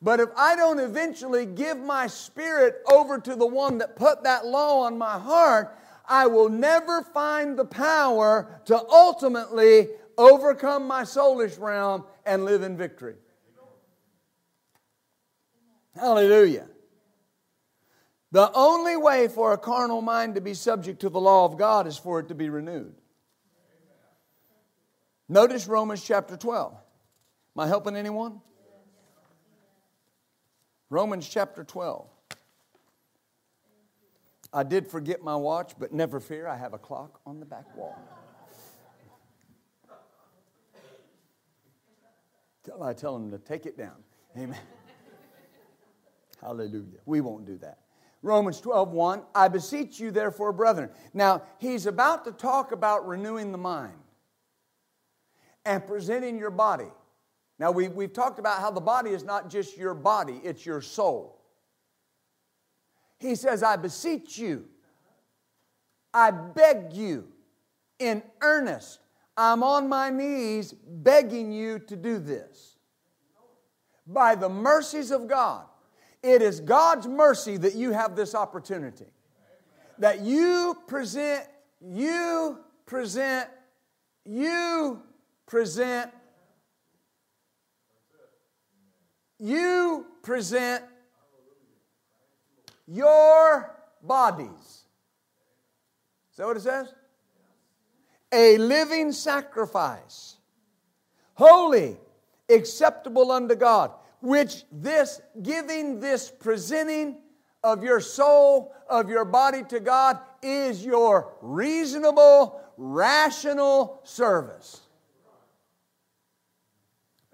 [0.00, 4.46] But if I don't eventually give my spirit over to the one that put that
[4.46, 11.58] law on my heart, I will never find the power to ultimately overcome my soulish
[11.58, 13.14] realm, and live in victory.
[15.94, 16.66] Hallelujah.
[18.32, 21.86] The only way for a carnal mind to be subject to the law of God
[21.86, 22.94] is for it to be renewed.
[25.28, 26.72] Notice Romans chapter 12.
[26.72, 28.40] Am I helping anyone?
[30.90, 32.08] Romans chapter 12.
[34.52, 37.76] I did forget my watch, but never fear, I have a clock on the back
[37.76, 37.96] wall.
[42.64, 43.96] Till I tell them to take it down.
[44.36, 44.58] Amen.
[46.40, 46.98] Hallelujah.
[47.04, 47.80] We won't do that.
[48.22, 49.22] Romans 12, 1.
[49.34, 50.90] I beseech you, therefore, brethren.
[51.14, 53.94] Now, he's about to talk about renewing the mind
[55.64, 56.90] and presenting your body.
[57.58, 60.80] Now, we, we've talked about how the body is not just your body, it's your
[60.80, 61.42] soul.
[63.18, 64.66] He says, I beseech you,
[66.14, 67.28] I beg you
[67.98, 69.00] in earnest
[69.38, 72.76] I'm on my knees begging you to do this.
[74.04, 75.64] By the mercies of God.
[76.24, 79.06] It is God's mercy that you have this opportunity.
[80.00, 81.44] That you present,
[81.80, 83.48] you present,
[84.24, 85.02] you
[85.46, 86.10] present,
[89.38, 90.84] you present
[92.86, 94.48] your bodies.
[96.30, 96.92] Is that what it says?
[98.32, 100.36] a living sacrifice,
[101.34, 101.96] holy,
[102.48, 107.18] acceptable unto God, which this giving, this presenting
[107.62, 114.80] of your soul, of your body to God is your reasonable, rational service.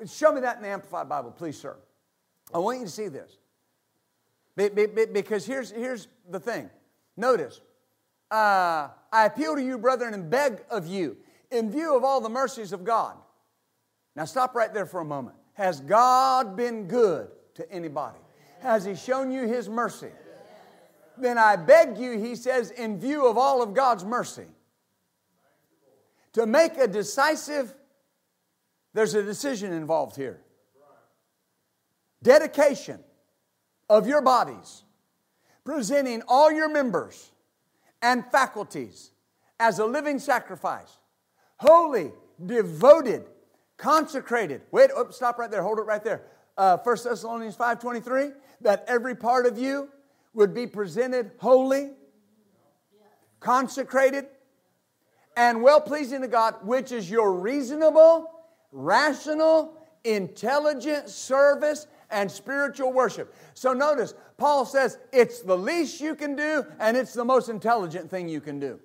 [0.07, 1.77] Show me that in the Amplified Bible, please, sir.
[2.55, 3.37] I want you to see this.
[4.57, 6.71] Because here's, here's the thing.
[7.17, 7.61] Notice,
[8.31, 11.17] uh, I appeal to you, brethren, and beg of you,
[11.51, 13.17] in view of all the mercies of God.
[14.15, 15.37] Now, stop right there for a moment.
[15.55, 18.19] Has God been good to anybody?
[18.61, 20.11] Has He shown you His mercy?
[21.19, 24.47] Then I beg you, He says, in view of all of God's mercy,
[26.35, 27.75] to make a decisive,
[28.93, 30.41] there's a decision involved here.
[32.25, 33.01] Dedication
[33.91, 34.83] of your bodies,
[35.63, 37.31] presenting all your members
[38.01, 39.11] and faculties
[39.61, 40.99] as a living sacrifice,
[41.59, 42.13] holy,
[42.47, 43.27] devoted,
[43.77, 44.63] consecrated.
[44.71, 45.63] Wait, oh, stop right there.
[45.63, 46.23] Hold it right there.
[46.57, 49.91] Uh, 1 Thessalonians 5.23, that every part of you
[50.33, 51.91] would be presented holy,
[53.39, 54.29] consecrated,
[55.37, 58.31] and well pleasing to God, which is your reasonable,
[58.73, 63.35] rational, intelligent service and spiritual worship.
[63.55, 68.11] So notice, Paul says it's the least you can do and it's the most intelligent
[68.11, 68.81] thing you can do.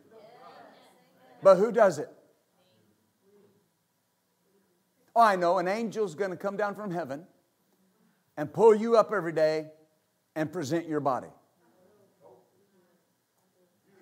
[1.41, 2.09] But who does it?
[5.15, 7.25] Oh, I know, an angel's going to come down from heaven
[8.37, 9.67] and pull you up every day
[10.35, 11.27] and present your body.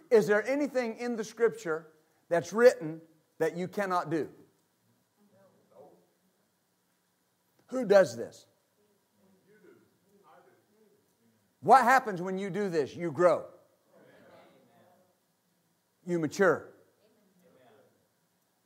[0.10, 1.88] Is there anything in the scripture
[2.30, 3.02] that's written
[3.40, 4.30] that you cannot do?
[7.68, 8.46] Who does this?
[11.68, 12.96] What happens when you do this?
[12.96, 13.44] You grow.
[16.06, 16.70] You mature.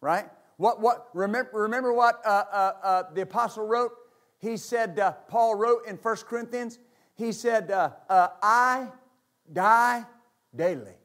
[0.02, 0.26] Right?
[0.58, 3.90] What, what, remember, remember what uh, uh, uh, the apostle wrote?
[4.38, 6.78] He said, uh, Paul wrote in 1 Corinthians,
[7.16, 8.88] he said, uh, uh, I
[9.52, 10.06] die
[10.56, 10.92] daily.
[10.92, 11.00] Is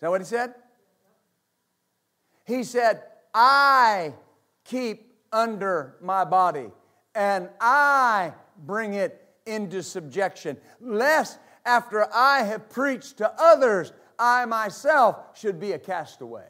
[0.00, 0.52] that what he said?
[2.44, 4.12] He said, I
[4.64, 6.66] keep under my body
[7.14, 8.34] and I
[8.66, 15.72] bring it into subjection, lest after I have preached to others, I myself should be
[15.72, 16.44] a castaway.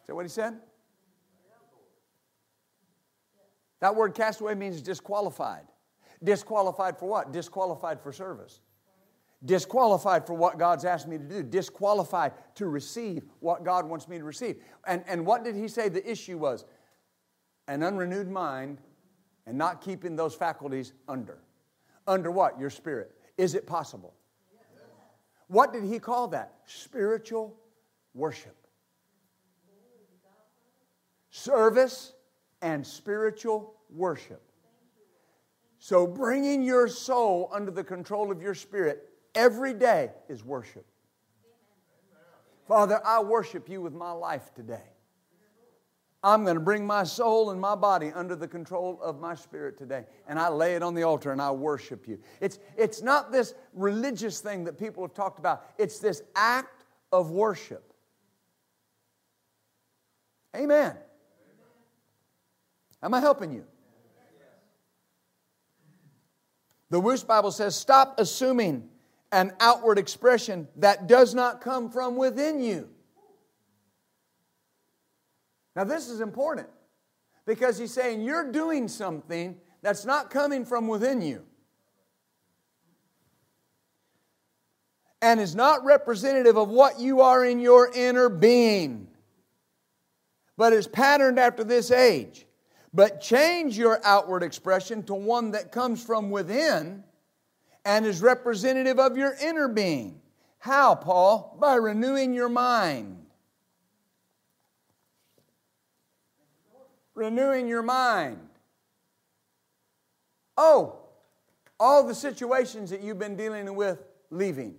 [0.00, 0.58] Is that what he said?
[3.80, 5.66] That word castaway means disqualified.
[6.22, 7.32] Disqualified for what?
[7.32, 8.60] Disqualified for service.
[9.44, 11.42] Disqualified for what God's asked me to do.
[11.44, 14.56] Disqualified to receive what God wants me to receive.
[14.86, 16.64] And, and what did he say the issue was?
[17.68, 18.80] An unrenewed mind
[19.48, 21.38] and not keeping those faculties under.
[22.06, 22.60] Under what?
[22.60, 23.12] Your spirit.
[23.38, 24.14] Is it possible?
[25.46, 26.52] What did he call that?
[26.66, 27.56] Spiritual
[28.12, 28.54] worship.
[31.30, 32.12] Service
[32.60, 34.42] and spiritual worship.
[35.78, 40.84] So bringing your soul under the control of your spirit every day is worship.
[42.66, 44.82] Father, I worship you with my life today.
[46.22, 49.78] I'm going to bring my soul and my body under the control of my spirit
[49.78, 50.04] today.
[50.26, 52.18] And I lay it on the altar and I worship you.
[52.40, 57.30] It's, it's not this religious thing that people have talked about, it's this act of
[57.30, 57.92] worship.
[60.56, 60.96] Amen.
[63.00, 63.64] Am I helping you?
[66.90, 68.88] The Wuest Bible says, stop assuming
[69.30, 72.88] an outward expression that does not come from within you.
[75.78, 76.66] Now, this is important
[77.46, 81.44] because he's saying you're doing something that's not coming from within you
[85.22, 89.06] and is not representative of what you are in your inner being,
[90.56, 92.48] but is patterned after this age.
[92.92, 97.04] But change your outward expression to one that comes from within
[97.84, 100.22] and is representative of your inner being.
[100.58, 101.56] How, Paul?
[101.60, 103.27] By renewing your mind.
[107.18, 108.38] Renewing your mind.
[110.56, 111.00] Oh,
[111.78, 114.76] all the situations that you've been dealing with leaving.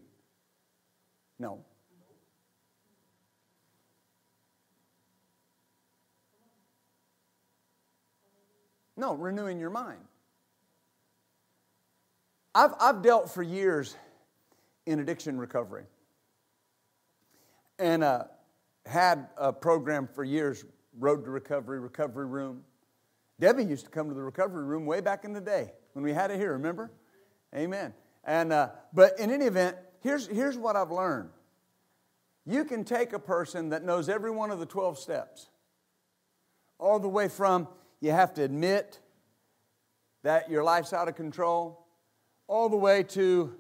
[1.38, 1.60] No.
[8.98, 10.02] No, renewing your mind.
[12.54, 13.96] I've, I've dealt for years
[14.86, 15.86] in addiction recovery
[17.78, 18.24] and uh,
[18.86, 20.66] had a program for years
[21.00, 22.64] Road to Recovery, Recovery Room.
[23.39, 26.12] Debbie used to come to the recovery room way back in the day when we
[26.12, 26.91] had it here, remember?
[27.56, 27.93] Amen.
[28.26, 31.30] And, uh, but in any event, here's, here's what I've learned.
[32.45, 35.50] You can take a person that knows every one of the 12 steps,
[36.78, 37.68] all the way from
[38.02, 39.00] you have to admit,
[40.24, 41.86] that your life's out of control,
[42.47, 43.56] all the way to,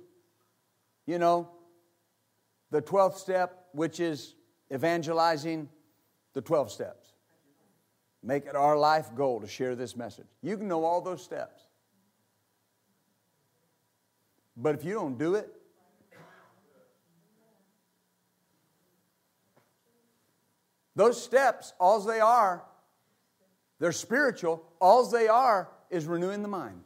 [1.05, 1.49] you know,
[2.69, 4.35] the 12th step, which is
[4.73, 5.69] evangelizing
[6.33, 7.08] the 12 steps.
[8.21, 10.27] Make it our life goal to share this message.
[10.41, 11.63] You can know all those steps.
[14.57, 15.49] But if you don't do it,
[20.95, 22.63] those steps, all they are,
[23.79, 24.65] they're spiritual.
[24.81, 26.83] All they are is renewing the mind.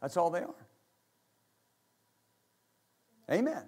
[0.00, 0.66] That's all they are.
[3.30, 3.64] Amen.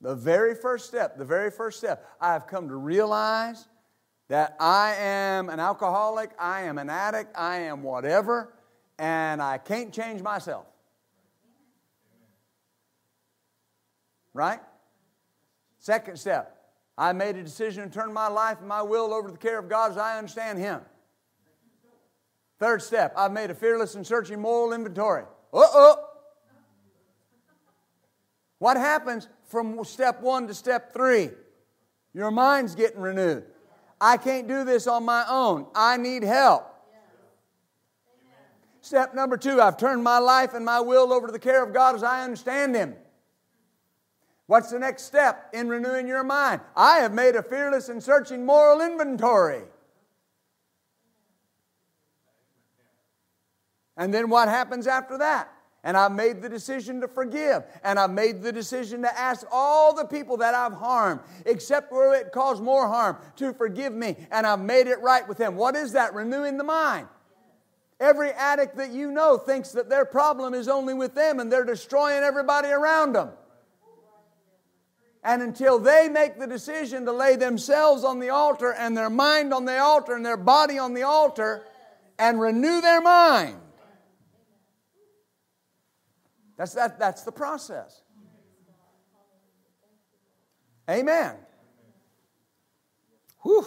[0.00, 3.68] The very first step, the very first step, I have come to realize
[4.28, 8.54] that I am an alcoholic, I am an addict, I am whatever,
[8.98, 10.66] and I can't change myself.
[14.32, 14.60] Right?
[15.78, 16.56] Second step,
[16.96, 19.58] I made a decision to turn my life and my will over to the care
[19.58, 20.80] of God as I understand Him.
[22.58, 25.24] Third step, I've made a fearless and searching moral inventory.
[25.52, 26.08] Uh oh.
[28.58, 31.30] What happens from step one to step three?
[32.14, 33.44] Your mind's getting renewed.
[34.00, 35.66] I can't do this on my own.
[35.74, 36.70] I need help.
[38.80, 41.72] Step number two, I've turned my life and my will over to the care of
[41.72, 42.94] God as I understand Him.
[44.46, 46.60] What's the next step in renewing your mind?
[46.76, 49.62] I have made a fearless and searching moral inventory.
[53.96, 55.50] And then what happens after that?
[55.84, 57.62] And I've made the decision to forgive.
[57.84, 62.14] And I've made the decision to ask all the people that I've harmed, except where
[62.14, 64.16] it caused more harm, to forgive me.
[64.32, 65.56] And I've made it right with them.
[65.56, 66.14] What is that?
[66.14, 67.06] Renewing the mind.
[68.00, 71.64] Every addict that you know thinks that their problem is only with them and they're
[71.64, 73.30] destroying everybody around them.
[75.22, 79.54] And until they make the decision to lay themselves on the altar and their mind
[79.54, 81.64] on the altar and their body on the altar
[82.18, 83.56] and renew their mind,
[86.56, 88.02] that's, that, that's the process.
[90.88, 91.36] Amen.
[93.42, 93.66] Whew.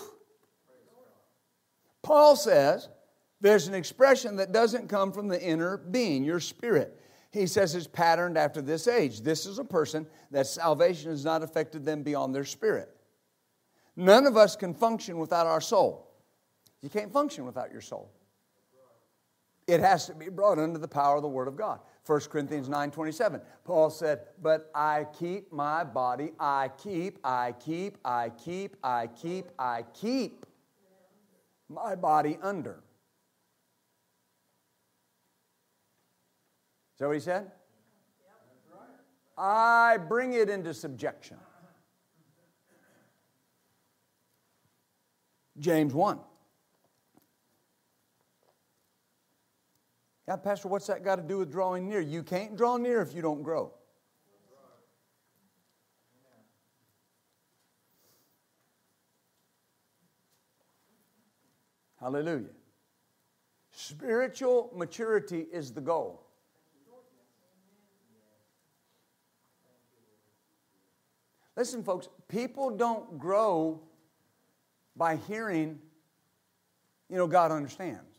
[2.03, 2.89] Paul says
[3.41, 6.99] there's an expression that doesn't come from the inner being, your spirit.
[7.31, 9.21] He says it's patterned after this age.
[9.21, 12.89] This is a person that salvation has not affected them beyond their spirit.
[13.95, 16.07] None of us can function without our soul.
[16.81, 18.11] You can't function without your soul.
[19.67, 21.79] It has to be brought under the power of the Word of God.
[22.07, 23.41] 1 Corinthians 9 27.
[23.65, 29.51] Paul said, But I keep my body, I keep, I keep, I keep, I keep,
[29.59, 30.45] I keep
[31.67, 32.81] my body under.
[36.95, 37.51] Is that what he said?
[39.37, 41.37] I bring it into subjection.
[45.59, 46.19] James 1.
[50.27, 52.01] Yeah, Pastor, what's that got to do with drawing near?
[52.01, 53.71] You can't draw near if you don't grow.
[61.99, 62.49] Hallelujah.
[63.71, 66.23] Spiritual maturity is the goal.
[71.55, 73.81] Listen, folks, people don't grow
[74.95, 75.79] by hearing,
[77.09, 78.16] you know, God understands.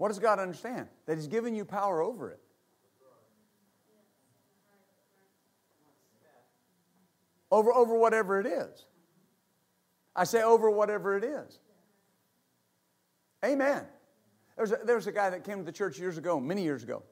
[0.00, 0.88] What does God understand?
[1.04, 2.40] That He's given you power over it.
[7.50, 8.86] Over, over whatever it is.
[10.16, 11.58] I say over whatever it is.
[13.44, 13.84] Amen.
[14.56, 16.62] There was, a, there was a guy that came to the church years ago, many
[16.62, 17.02] years ago.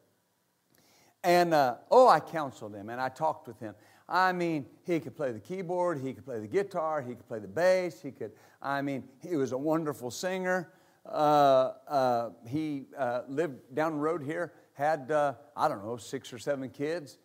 [1.22, 3.74] And uh, oh, I counseled him and I talked with him.
[4.08, 7.38] I mean, he could play the keyboard, he could play the guitar, he could play
[7.38, 8.32] the bass, he could,
[8.62, 10.72] I mean, he was a wonderful singer.
[11.08, 16.38] Uh, uh, he uh, lived down the road here, had, I don't know, six or
[16.38, 17.18] seven kids.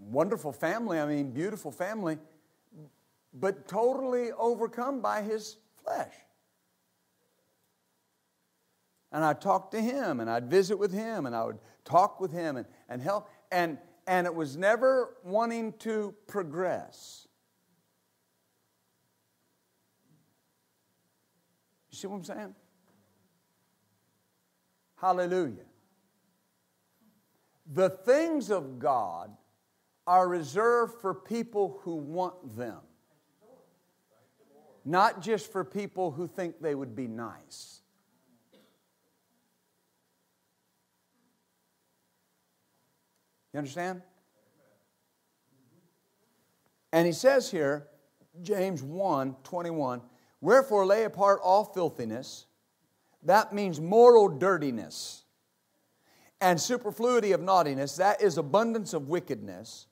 [0.00, 2.18] Wonderful family, I mean, beautiful family,
[3.32, 6.12] but totally overcome by his flesh.
[9.10, 12.30] And I'd talk to him and I'd visit with him and I would talk with
[12.30, 13.30] him and, and help.
[13.50, 17.26] And, and it was never wanting to progress.
[21.90, 22.54] You see what I'm saying?
[25.00, 25.64] Hallelujah.
[27.72, 29.30] The things of God
[30.06, 32.78] are reserved for people who want them,
[34.84, 37.82] not just for people who think they would be nice.
[43.52, 44.02] You understand?
[46.92, 47.88] And he says here
[48.42, 50.00] James 1 21.
[50.40, 52.46] Wherefore lay apart all filthiness.
[53.22, 55.24] That means moral dirtiness.
[56.40, 57.96] And superfluity of naughtiness.
[57.96, 59.86] That is abundance of wickedness.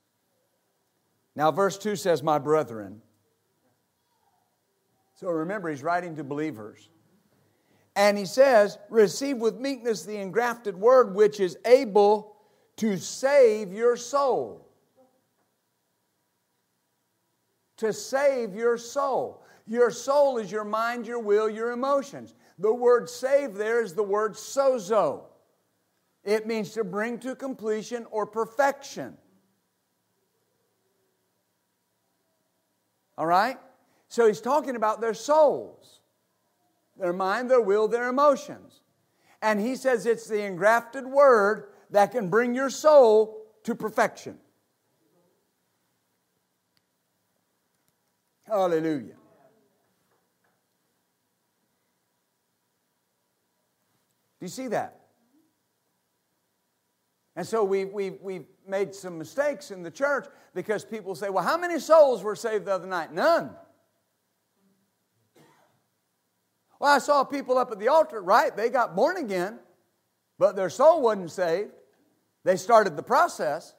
[1.35, 3.03] Now, verse 2 says, My brethren.
[5.17, 6.89] So remember, he's writing to believers.
[7.97, 12.37] And he says, Receive with meekness the engrafted word which is able
[12.77, 14.69] to save your soul.
[17.79, 19.43] To save your soul.
[19.67, 22.35] Your soul is your mind, your will, your emotions.
[22.59, 25.25] The word save there is the word sozo.
[26.25, 29.17] It means to bring to completion or perfection.
[33.19, 33.59] All right?
[34.09, 36.01] So he's talking about their souls
[36.99, 38.81] their mind, their will, their emotions.
[39.43, 44.39] And he says it's the engrafted word that can bring your soul to perfection.
[48.47, 49.17] Hallelujah.
[54.39, 55.01] Do you see that?
[57.37, 61.45] And so we, we, we've made some mistakes in the church because people say, well,
[61.45, 63.13] how many souls were saved the other night?
[63.13, 63.51] None.
[66.79, 68.55] Well, I saw people up at the altar, right?
[68.55, 69.59] They got born again,
[70.39, 71.73] but their soul wasn't saved.
[72.45, 73.75] They started the process.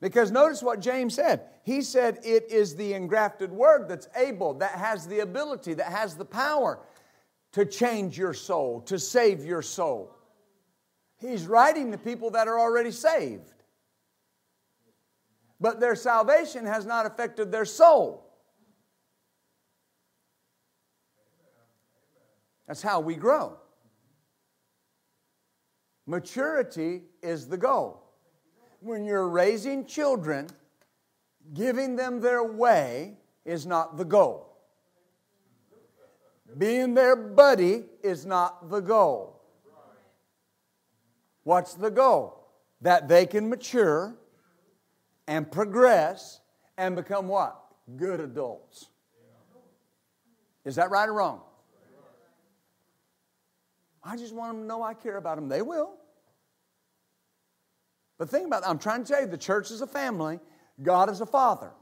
[0.00, 1.42] Because notice what James said.
[1.62, 6.16] He said it is the engrafted word that's able, that has the ability, that has
[6.16, 6.80] the power
[7.52, 10.14] to change your soul, to save your soul.
[11.18, 13.52] He's writing to people that are already saved.
[15.60, 18.26] But their salvation has not affected their soul.
[22.66, 23.58] That's how we grow.
[26.06, 28.02] Maturity is the goal.
[28.80, 30.48] When you're raising children,
[31.52, 34.49] giving them their way is not the goal.
[36.58, 39.40] Being their buddy is not the goal.
[41.44, 42.36] What's the goal?
[42.82, 44.16] That they can mature
[45.26, 46.40] and progress
[46.76, 47.56] and become what?
[47.96, 48.88] Good adults.
[50.64, 51.40] Is that right or wrong?
[54.02, 55.48] I just want them to know I care about them.
[55.48, 55.94] They will.
[58.18, 58.68] But think about it.
[58.68, 60.40] I'm trying to tell you the church is a family,
[60.82, 61.72] God is a father.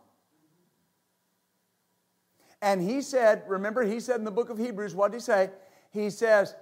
[2.61, 5.51] And he said, remember, he said in the book of Hebrews, what did he say?
[5.91, 6.55] He says,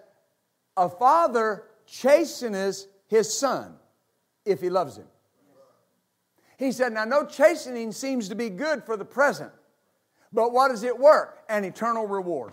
[0.76, 3.76] A father chasteneth his son
[4.44, 5.06] if he loves him.
[6.58, 9.52] He said, Now, no chastening seems to be good for the present,
[10.32, 11.38] but what does it work?
[11.48, 12.52] An eternal reward.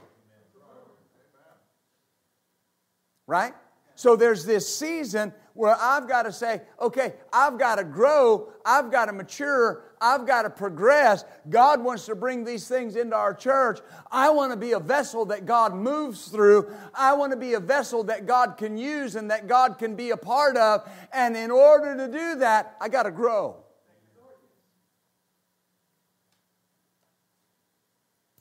[3.27, 3.53] right?
[3.95, 8.91] So there's this season where I've got to say, okay, I've got to grow, I've
[8.91, 11.24] got to mature, I've got to progress.
[11.49, 13.80] God wants to bring these things into our church.
[14.12, 16.74] I want to be a vessel that God moves through.
[16.93, 20.10] I want to be a vessel that God can use and that God can be
[20.10, 20.89] a part of.
[21.14, 23.58] And in order to do that, I got to grow.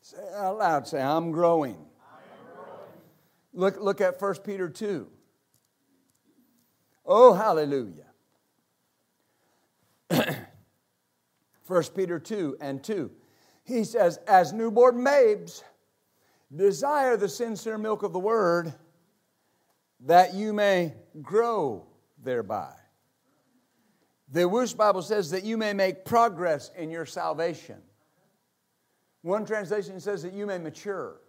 [0.01, 1.77] Say out loud, say, I'm growing.
[3.55, 5.07] Look, look at 1 Peter 2.
[7.05, 8.07] Oh, hallelujah.
[11.66, 13.11] 1 Peter 2 and 2.
[13.64, 15.64] He says, As newborn babes,
[16.55, 18.74] desire the sincere milk of the word
[20.00, 21.86] that you may grow
[22.22, 22.72] thereby.
[24.28, 27.76] The Wuest Bible says that you may make progress in your salvation.
[29.20, 31.20] One translation says that you may mature.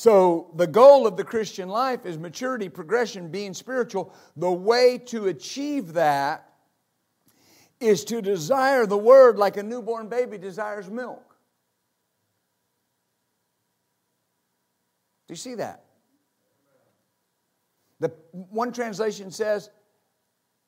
[0.00, 4.14] So, the goal of the Christian life is maturity, progression, being spiritual.
[4.34, 6.54] The way to achieve that
[7.80, 11.36] is to desire the Word like a newborn baby desires milk.
[15.28, 15.84] Do you see that?
[17.98, 19.68] The one translation says,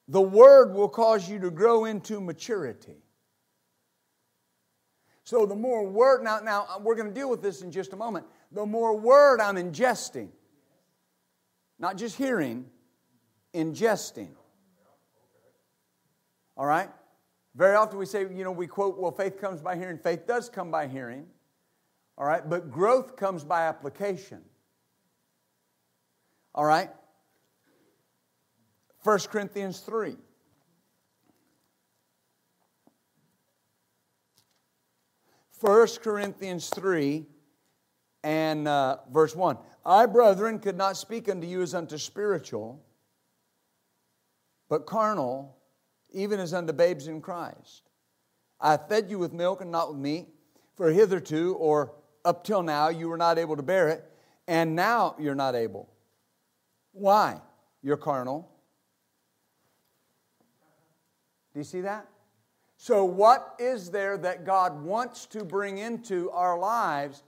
[0.08, 3.02] the Word will cause you to grow into maturity.
[5.24, 7.96] So the more word, now, now we're going to deal with this in just a
[7.96, 10.28] moment the more word I'm ingesting.
[11.78, 12.66] Not just hearing,
[13.54, 14.30] ingesting.
[16.56, 16.90] All right?
[17.54, 19.98] Very often we say, you know, we quote, well, faith comes by hearing.
[19.98, 21.26] Faith does come by hearing.
[22.16, 22.48] All right?
[22.48, 24.42] But growth comes by application.
[26.54, 26.90] All right?
[29.02, 30.16] 1 Corinthians 3.
[35.60, 37.26] 1 Corinthians 3
[38.22, 42.82] and uh, verse 1 I, brethren, could not speak unto you as unto spiritual,
[44.68, 45.56] but carnal,
[46.12, 47.90] even as unto babes in Christ.
[48.60, 50.28] I fed you with milk and not with meat,
[50.76, 51.94] for hitherto or
[52.24, 54.04] up till now you were not able to bear it,
[54.46, 55.88] and now you're not able.
[56.92, 57.40] Why?
[57.82, 58.48] You're carnal.
[61.52, 62.06] Do you see that?
[62.76, 67.22] So, what is there that God wants to bring into our lives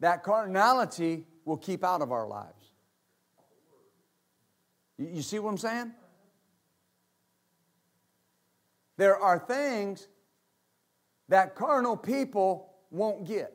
[0.00, 2.72] that carnality will keep out of our lives?
[4.98, 5.92] You see what I'm saying?
[8.96, 10.06] There are things
[11.28, 13.52] that carnal people won't get.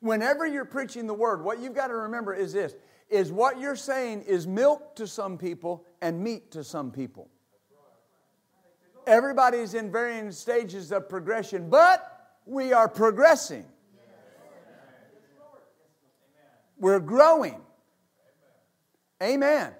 [0.00, 2.74] Whenever you're preaching the word, what you've got to remember is this
[3.08, 7.28] is what you're saying is milk to some people and meat to some people.
[9.06, 12.11] Everybody's in varying stages of progression, but
[12.46, 13.64] we are progressing.
[16.78, 17.60] We're growing.
[19.22, 19.72] Amen.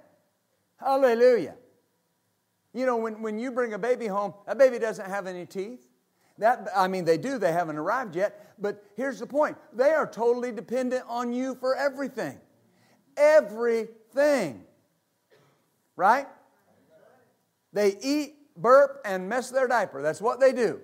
[0.78, 1.56] Hallelujah.
[2.72, 5.86] You know, when, when you bring a baby home, that baby doesn't have any teeth.
[6.38, 8.54] That, I mean, they do, they haven't arrived yet.
[8.58, 12.40] But here's the point they are totally dependent on you for everything.
[13.16, 14.64] Everything.
[15.96, 16.26] Right?
[17.72, 20.02] They eat, burp, and mess their diaper.
[20.02, 20.80] That's what they do.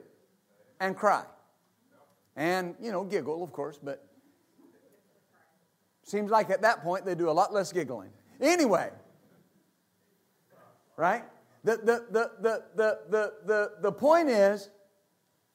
[0.80, 1.24] And cry.
[2.38, 4.06] And, you know, giggle, of course, but
[6.04, 8.10] seems like at that point they do a lot less giggling.
[8.40, 8.90] Anyway,
[10.96, 11.24] right?
[11.64, 14.70] The, the, the, the, the, the, the, point is,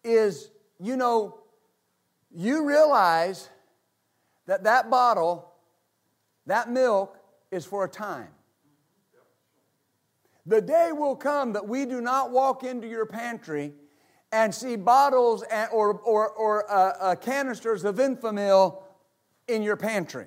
[0.03, 1.39] is, you know,
[2.35, 3.49] you realize
[4.45, 5.53] that that bottle,
[6.47, 7.17] that milk,
[7.49, 8.27] is for a time.
[10.45, 13.73] The day will come that we do not walk into your pantry
[14.33, 18.81] and see bottles or, or, or uh, uh, canisters of Enfamil
[19.47, 20.25] in your pantry.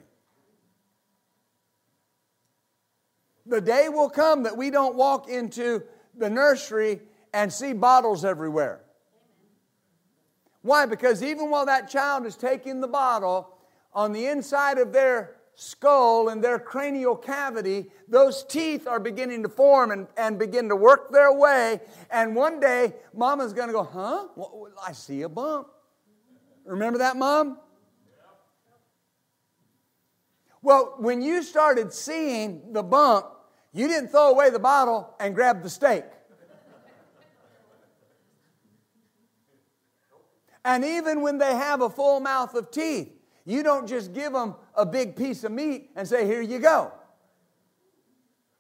[3.47, 5.83] The day will come that we don't walk into
[6.17, 7.01] the nursery
[7.35, 8.81] and see bottles everywhere.
[10.63, 10.87] Why?
[10.87, 13.57] Because even while that child is taking the bottle,
[13.93, 19.49] on the inside of their skull and their cranial cavity, those teeth are beginning to
[19.49, 21.81] form and, and begin to work their way.
[22.11, 24.29] And one day, mama's going to go, Huh?
[24.87, 25.69] I see a bump.
[26.65, 27.59] Remember that, mom?
[30.63, 33.27] Well, when you started seeing the bump,
[33.73, 36.05] you didn't throw away the bottle and grab the steak.
[40.65, 43.13] And even when they have a full mouth of teeth,
[43.45, 46.93] you don't just give them a big piece of meat and say, Here you go.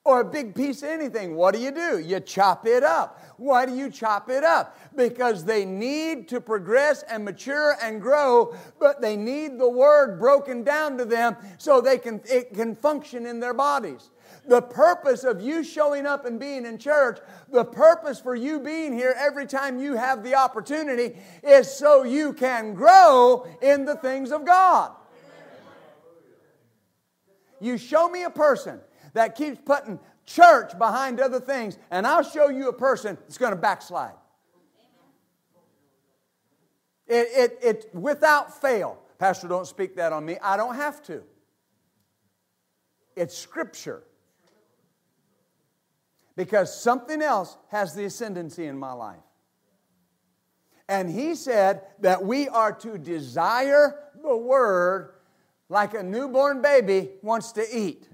[0.04, 1.34] Or a big piece of anything.
[1.34, 1.98] What do you do?
[1.98, 3.20] You chop it up.
[3.38, 4.78] Why do you chop it up?
[4.94, 10.62] Because they need to progress and mature and grow, but they need the word broken
[10.62, 14.10] down to them so they can, it can function in their bodies.
[14.46, 17.18] The purpose of you showing up and being in church,
[17.50, 22.32] the purpose for you being here every time you have the opportunity is so you
[22.32, 24.92] can grow in the things of God.
[27.66, 28.78] You show me a person
[29.14, 33.50] that keeps putting church behind other things, and I'll show you a person that's going
[33.50, 34.14] to backslide.
[37.08, 39.00] It, it, it, without fail.
[39.18, 40.36] Pastor, don't speak that on me.
[40.40, 41.24] I don't have to.
[43.16, 44.04] It's scripture
[46.36, 49.18] because something else has the ascendancy in my life.
[50.88, 55.15] And he said that we are to desire the word
[55.68, 58.08] like a newborn baby wants to eat.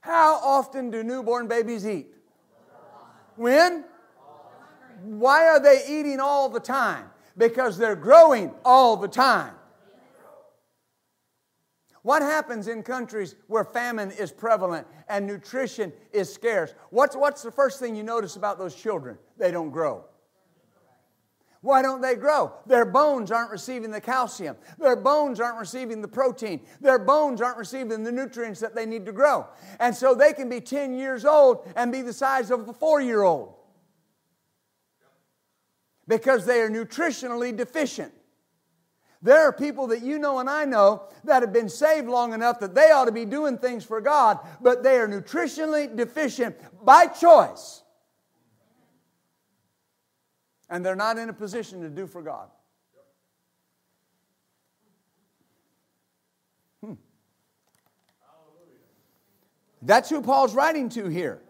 [0.00, 2.08] How often do newborn babies eat?
[3.36, 3.84] When?
[5.02, 7.10] Why are they eating all the time?
[7.36, 9.52] Because they're growing all the time.
[12.02, 16.72] What happens in countries where famine is prevalent and nutrition is scarce?
[16.90, 19.18] What's, what's the first thing you notice about those children?
[19.36, 20.04] They don't grow.
[21.62, 22.52] Why don't they grow?
[22.66, 24.56] Their bones aren't receiving the calcium.
[24.78, 26.60] Their bones aren't receiving the protein.
[26.80, 29.46] Their bones aren't receiving the nutrients that they need to grow.
[29.80, 33.00] And so they can be 10 years old and be the size of a four
[33.00, 33.54] year old
[36.06, 38.12] because they are nutritionally deficient.
[39.22, 42.60] There are people that you know and I know that have been saved long enough
[42.60, 47.06] that they ought to be doing things for God, but they are nutritionally deficient by
[47.06, 47.82] choice.
[50.68, 52.48] And they're not in a position to do for God.
[56.84, 56.94] Hmm.
[59.82, 61.40] That's who Paul's writing to here.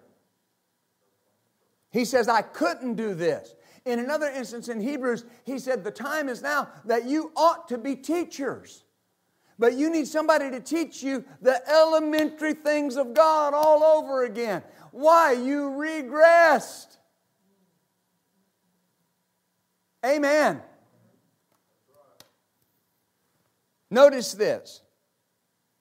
[1.91, 3.55] He says, I couldn't do this.
[3.87, 7.79] In another instance in Hebrews, he said, The time is now that you ought to
[7.79, 8.85] be teachers.
[9.59, 14.63] But you need somebody to teach you the elementary things of God all over again.
[14.91, 15.33] Why?
[15.33, 16.96] You regressed.
[20.05, 20.63] Amen.
[23.91, 24.83] Notice this.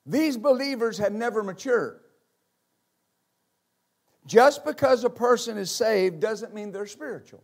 [0.06, 2.00] These believers had never matured.
[4.28, 7.44] Just because a person is saved doesn't mean they're spiritual.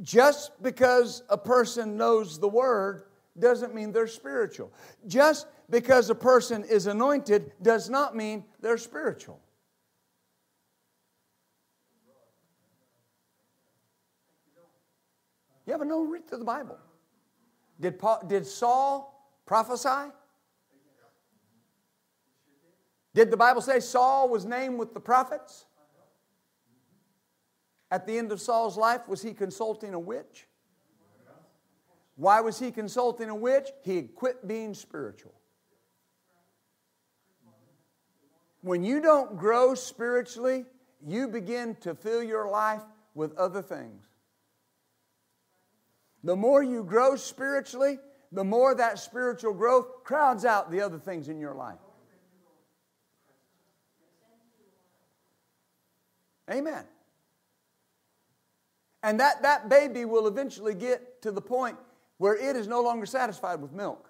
[0.00, 3.04] Just because a person knows the word
[3.38, 4.72] doesn't mean they're spiritual.
[5.06, 9.40] Just because a person is anointed does not mean they're spiritual.
[15.66, 16.78] You ever know read through the Bible?
[17.80, 20.10] Did, Paul, did Saul prophesy?
[23.14, 25.66] Did the Bible say Saul was named with the prophets?
[27.90, 30.46] At the end of Saul's life, was he consulting a witch?
[32.16, 33.68] Why was he consulting a witch?
[33.84, 35.34] He had quit being spiritual.
[38.62, 40.64] When you don't grow spiritually,
[41.04, 42.82] you begin to fill your life
[43.14, 44.11] with other things.
[46.24, 47.98] The more you grow spiritually,
[48.30, 51.78] the more that spiritual growth crowds out the other things in your life.
[56.50, 56.84] Amen.
[59.02, 61.76] And that, that baby will eventually get to the point
[62.18, 64.08] where it is no longer satisfied with milk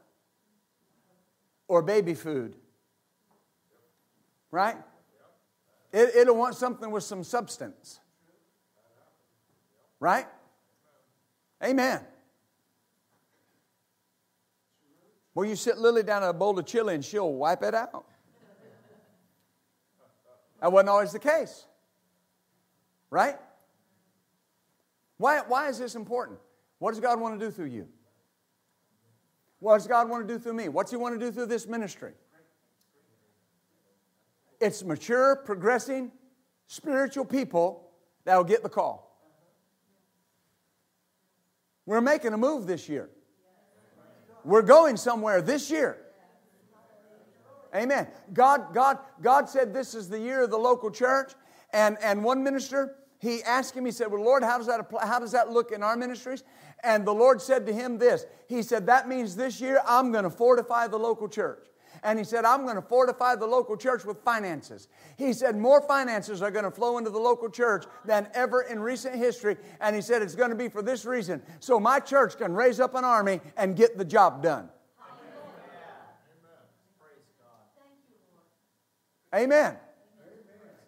[1.67, 2.57] or baby food.
[4.51, 4.77] Right?
[5.93, 8.01] It, it'll want something with some substance.
[9.99, 10.27] Right?
[11.63, 12.01] Amen.
[15.35, 18.05] Well, you sit Lily down a bowl of chili and she'll wipe it out.
[20.61, 21.67] That wasn't always the case.
[23.11, 23.37] Right?
[25.17, 26.39] Why, why is this important?
[26.79, 27.89] What does God want to do through you?
[29.61, 30.69] What does God want to do through me?
[30.69, 32.13] What's He want to do through this ministry?
[34.61, 36.11] It's mature, progressing,
[36.67, 37.91] spiritual people
[38.25, 39.12] that will get the call.
[41.87, 43.11] We're making a move this year.
[44.45, 45.99] We're going somewhere this year.
[47.75, 48.07] Amen.
[48.33, 51.33] God, God, God said this is the year of the local church,
[51.73, 55.07] and, and one minister he asked him, he said, Well, Lord, how does that apply,
[55.07, 56.43] how does that look in our ministries?
[56.83, 58.27] And the Lord said to him this.
[58.49, 61.65] He said, That means this year I'm going to fortify the local church.
[62.05, 64.89] And he said, I'm going to fortify the local church with finances.
[65.17, 68.81] He said, More finances are going to flow into the local church than ever in
[68.81, 69.57] recent history.
[69.81, 72.81] And he said, It's going to be for this reason so my church can raise
[72.81, 74.69] up an army and get the job done.
[79.35, 79.77] Amen.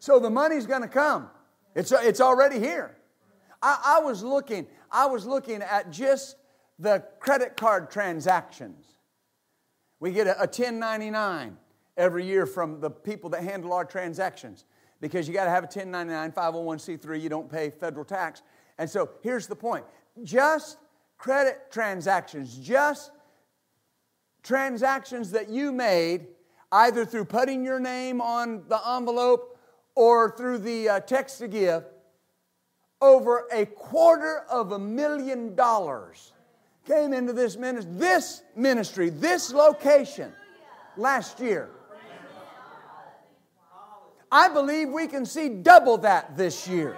[0.01, 1.31] So the money's going to come.
[1.75, 2.97] It's, it's already here.
[3.62, 6.37] I, I was looking, I was looking at just
[6.79, 8.94] the credit card transactions.
[10.05, 11.57] We get a, a 1099
[11.97, 14.67] every year from the people that handle our transactions
[15.01, 18.43] because you got to have a 1099 501c3 you don't pay federal tax.
[18.77, 19.87] And so here's the point.
[20.23, 20.77] Just
[21.17, 23.13] credit transactions just
[24.43, 26.27] transactions that you made
[26.71, 29.59] either through putting your name on the envelope
[29.95, 31.83] or through the uh, text to give,
[33.01, 36.34] over a quarter of a million dollars
[36.87, 40.32] came into this ministry, this ministry, this location
[40.97, 41.70] last year.
[44.30, 46.97] I believe we can see double that this year.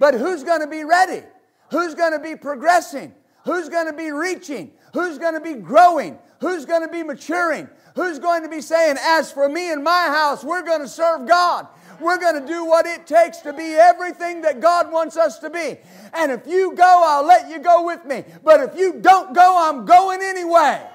[0.00, 1.24] But who's going to be ready?
[1.70, 3.14] Who's going to be progressing?
[3.44, 4.72] Who's going to be reaching?
[4.94, 6.18] Who's going to be growing?
[6.40, 7.68] Who's going to be maturing?
[7.94, 11.26] Who's going to be saying, As for me and my house, we're going to serve
[11.26, 11.66] God?
[12.00, 15.50] We're going to do what it takes to be everything that God wants us to
[15.50, 15.76] be.
[16.12, 18.24] And if you go, I'll let you go with me.
[18.44, 20.86] But if you don't go, I'm going anyway.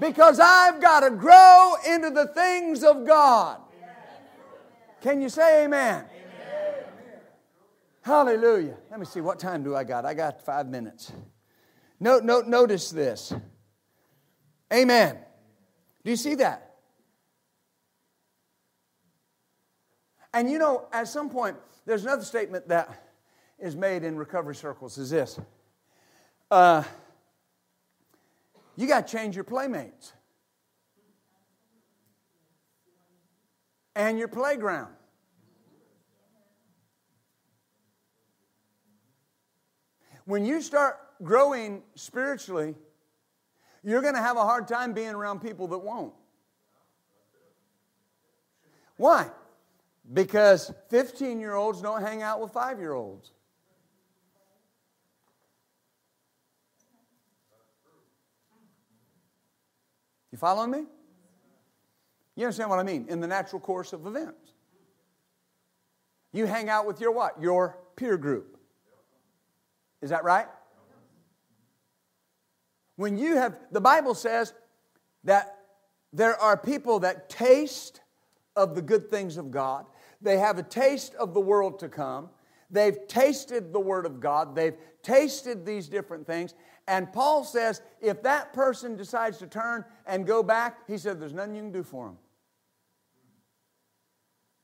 [0.00, 3.60] Because I've got to grow into the things of God.
[5.00, 6.04] Can you say amen?
[6.04, 6.74] amen?
[8.02, 8.76] Hallelujah.
[8.90, 10.04] Let me see, what time do I got?
[10.04, 11.12] I got five minutes.
[12.00, 13.32] Note, note, notice this.
[14.72, 15.18] Amen.
[16.04, 16.67] Do you see that?
[20.38, 23.02] And you know, at some point, there's another statement that
[23.58, 25.40] is made in recovery circles is this.
[26.48, 26.84] Uh,
[28.76, 30.12] you got to change your playmates
[33.96, 34.92] and your playground.
[40.24, 42.76] When you start growing spiritually,
[43.82, 46.14] you're going to have a hard time being around people that won't.
[48.98, 49.32] Why?
[50.12, 53.32] Because 15 year olds don't hang out with five year olds.
[60.32, 60.84] You following me?
[62.36, 63.06] You understand what I mean?
[63.08, 64.52] In the natural course of events.
[66.32, 67.40] You hang out with your what?
[67.40, 68.58] Your peer group.
[70.00, 70.46] Is that right?
[72.96, 74.54] When you have, the Bible says
[75.24, 75.56] that
[76.12, 78.00] there are people that taste
[78.56, 79.86] of the good things of God.
[80.20, 82.30] They have a taste of the world to come.
[82.70, 84.54] They've tasted the Word of God.
[84.54, 86.54] They've tasted these different things.
[86.86, 91.32] And Paul says if that person decides to turn and go back, he said, there's
[91.32, 92.18] nothing you can do for them.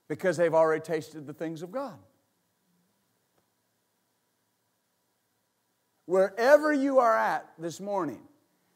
[0.09, 1.99] Because they've already tasted the things of God.
[6.07, 8.21] Wherever you are at this morning,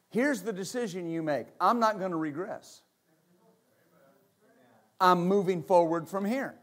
[0.09, 2.83] here's the decision you make I'm not going to regress,
[5.01, 6.55] I'm moving forward from here.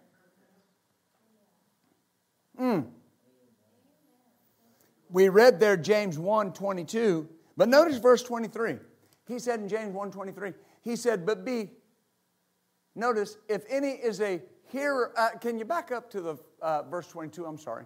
[2.59, 2.87] Mm.
[5.09, 8.77] We read there James 1 22, but notice verse 23.
[9.27, 11.71] He said in James 1 23, he said, But be,
[12.95, 14.41] notice, if any is a
[14.71, 17.45] hearer, uh, can you back up to the uh, verse 22?
[17.45, 17.85] I'm sorry.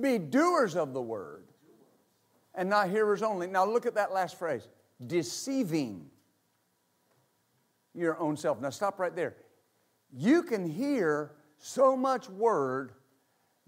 [0.00, 1.48] Be doers of the word
[2.54, 3.46] and not hearers only.
[3.46, 4.68] Now look at that last phrase
[5.06, 6.06] deceiving
[7.94, 8.60] your own self.
[8.60, 9.36] Now stop right there.
[10.12, 12.92] You can hear so much word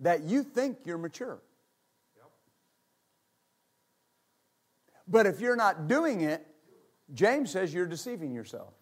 [0.01, 1.41] that you think you're mature.
[5.07, 6.47] But if you're not doing it,
[7.13, 8.73] James says you're deceiving yourself.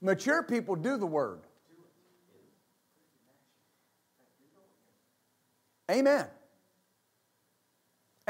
[0.00, 1.40] Mature people do the word.
[5.90, 6.26] Amen.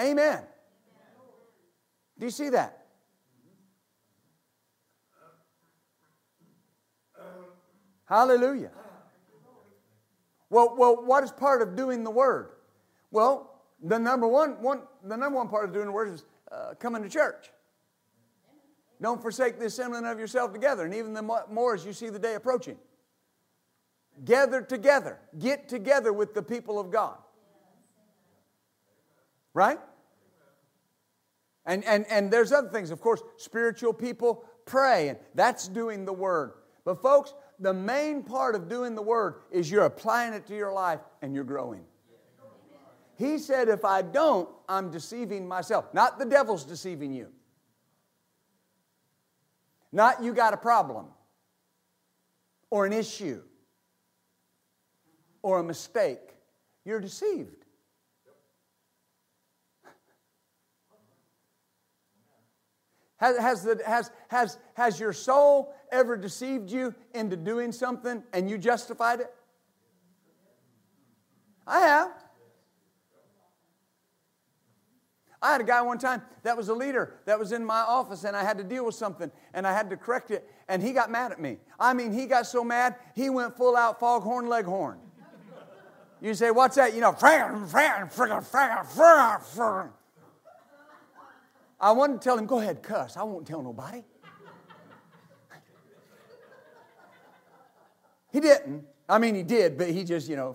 [0.00, 0.42] Amen.
[2.18, 2.86] Do you see that?
[8.06, 8.70] Hallelujah.
[10.52, 12.50] Well, well, what is part of doing the word?
[13.10, 16.74] Well, the number one, one the number one part of doing the word is uh,
[16.78, 17.50] coming to church.
[19.00, 22.18] Don't forsake the assembling of yourself together, and even the more as you see the
[22.18, 22.76] day approaching.
[24.26, 25.18] Gather together.
[25.38, 27.16] Get together with the people of God.
[29.54, 29.80] Right?
[31.64, 32.90] And, and, and there's other things.
[32.90, 36.52] Of course, spiritual people pray, and that's doing the word.
[36.84, 37.32] But, folks,
[37.62, 41.32] the main part of doing the word is you're applying it to your life and
[41.32, 41.84] you're growing.
[43.16, 45.94] He said, if I don't, I'm deceiving myself.
[45.94, 47.28] Not the devil's deceiving you.
[49.92, 51.06] Not you got a problem
[52.68, 53.42] or an issue
[55.42, 56.34] or a mistake.
[56.84, 57.64] You're deceived.
[63.18, 68.50] Has, has, the, has, has, has your soul ever deceived you into doing something and
[68.50, 69.32] you justified it?
[71.66, 72.10] I have.
[75.40, 78.24] I had a guy one time that was a leader that was in my office
[78.24, 80.92] and I had to deal with something and I had to correct it and he
[80.92, 81.58] got mad at me.
[81.80, 84.98] I mean, he got so mad, he went full out foghorn leghorn.
[86.20, 86.94] You say, what's that?
[86.94, 89.90] You know, frag, frag, frag, frag, frag, frag.
[91.80, 93.16] I wanted to tell him, go ahead, cuss.
[93.16, 94.04] I won't tell nobody.
[98.32, 98.84] He didn't.
[99.08, 100.54] I mean, he did, but he just, you know.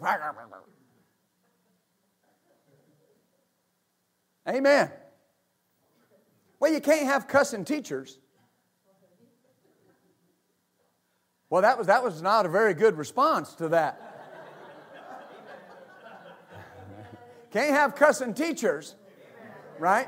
[4.47, 4.91] Amen.
[6.59, 8.17] Well, you can't have cussing teachers.
[11.49, 14.01] Well, that was, that was not a very good response to that.
[17.51, 18.95] can't have cussing teachers,
[19.79, 20.07] right?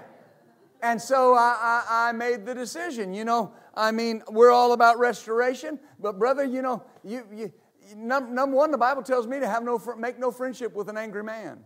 [0.82, 3.14] And so I, I, I, made the decision.
[3.14, 7.54] You know, I mean, we're all about restoration, but brother, you know, you, you
[7.96, 10.98] num, number one, the Bible tells me to have no make no friendship with an
[10.98, 11.60] angry man,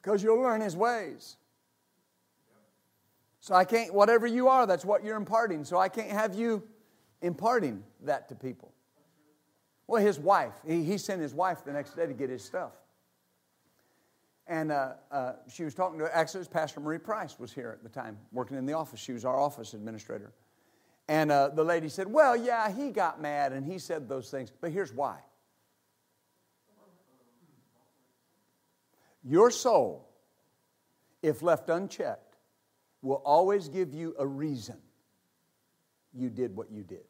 [0.00, 1.36] because you'll learn his ways.
[3.40, 3.94] So I can't.
[3.94, 5.64] Whatever you are, that's what you're imparting.
[5.64, 6.62] So I can't have you
[7.22, 8.72] imparting that to people.
[9.86, 12.72] Well, his wife, he, he sent his wife the next day to get his stuff.
[14.46, 17.88] And uh, uh, she was talking to, actually, Pastor Marie Price was here at the
[17.88, 19.00] time, working in the office.
[19.00, 20.32] She was our office administrator.
[21.08, 24.52] And uh, the lady said, Well, yeah, he got mad and he said those things,
[24.60, 25.18] but here's why.
[29.24, 30.08] Your soul,
[31.22, 32.36] if left unchecked,
[33.02, 34.76] will always give you a reason
[36.14, 37.04] you did what you did.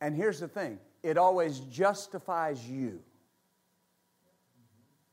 [0.00, 3.00] And here's the thing it always justifies you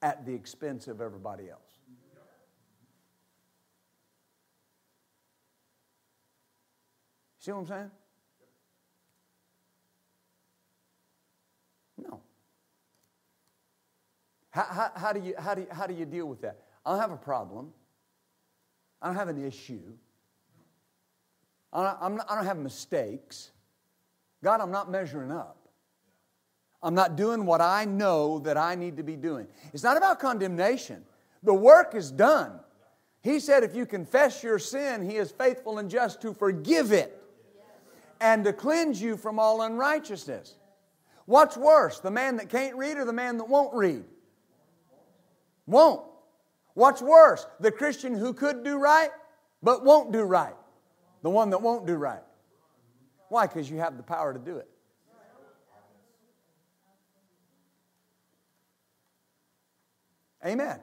[0.01, 1.68] at the expense of everybody else.
[7.39, 7.91] See what I'm saying?
[12.03, 12.19] No.
[14.51, 16.59] How, how, how, do you, how, do you, how do you deal with that?
[16.85, 17.71] I don't have a problem.
[19.01, 19.79] I don't have an issue.
[21.71, 23.51] I don't, not, I don't have mistakes.
[24.43, 25.55] God, I'm not measuring up.
[26.83, 29.47] I'm not doing what I know that I need to be doing.
[29.73, 31.03] It's not about condemnation.
[31.43, 32.59] The work is done.
[33.21, 37.18] He said, if you confess your sin, He is faithful and just to forgive it
[38.21, 40.55] and to cleanse you from all unrighteousness.
[41.25, 44.03] What's worse, the man that can't read or the man that won't read?
[45.65, 46.05] Won't.
[46.73, 49.11] What's worse, the Christian who could do right
[49.61, 50.55] but won't do right?
[51.21, 52.23] The one that won't do right.
[53.27, 53.47] Why?
[53.47, 54.69] Because you have the power to do it.
[60.45, 60.79] Amen.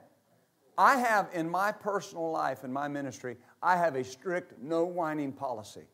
[0.77, 5.33] I have in my personal life, in my ministry, I have a strict no whining
[5.33, 5.85] policy.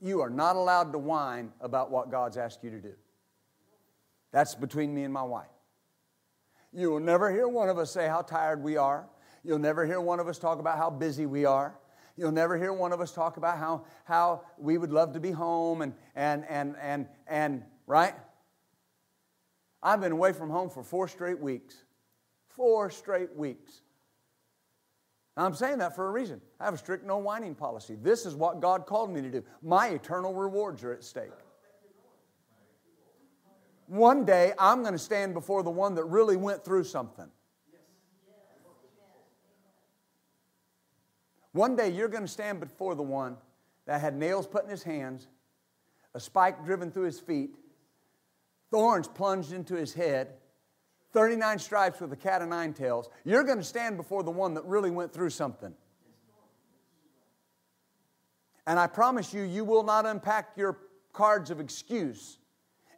[0.00, 2.94] You are not allowed to whine about what God's asked you to do.
[4.32, 5.46] That's between me and my wife.
[6.72, 9.06] You will never hear one of us say how tired we are.
[9.44, 11.78] You'll never hear one of us talk about how busy we are.
[12.16, 15.30] You'll never hear one of us talk about how, how we would love to be
[15.30, 18.14] home and, and, and, and, and, right?
[19.82, 21.76] I've been away from home for four straight weeks.
[22.48, 23.82] Four straight weeks.
[25.36, 26.40] Now, I'm saying that for a reason.
[26.60, 27.96] I have a strict no whining policy.
[28.00, 29.42] This is what God called me to do.
[29.62, 31.30] My eternal rewards are at stake.
[33.86, 37.26] One day, I'm going to stand before the one that really went through something.
[41.52, 43.36] One day, you're going to stand before the one
[43.86, 45.28] that had nails put in his hands,
[46.14, 47.56] a spike driven through his feet,
[48.70, 50.34] thorns plunged into his head,
[51.14, 54.52] 39 stripes with a cat of nine tails, you're going to stand before the one
[54.54, 55.72] that really went through something.
[58.66, 60.78] And I promise you, you will not unpack your
[61.12, 62.38] cards of excuse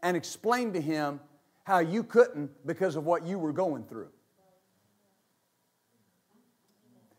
[0.03, 1.21] and explain to him
[1.64, 4.09] how you couldn't because of what you were going through.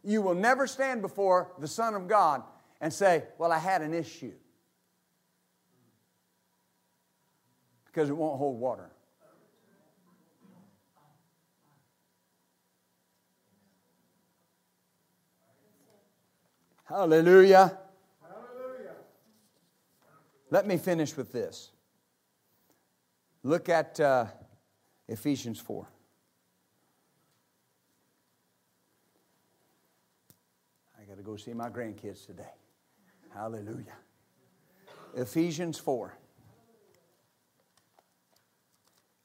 [0.03, 2.41] You will never stand before the Son of God
[2.81, 4.33] and say, Well, I had an issue.
[7.85, 8.91] Because it won't hold water.
[16.87, 17.77] Hallelujah.
[18.21, 18.95] Hallelujah.
[20.49, 21.71] Let me finish with this.
[23.43, 24.27] Look at uh,
[25.07, 25.85] Ephesians 4.
[30.97, 32.43] I got to go see my grandkids today.
[33.33, 33.97] Hallelujah.
[35.13, 36.17] Ephesians 4.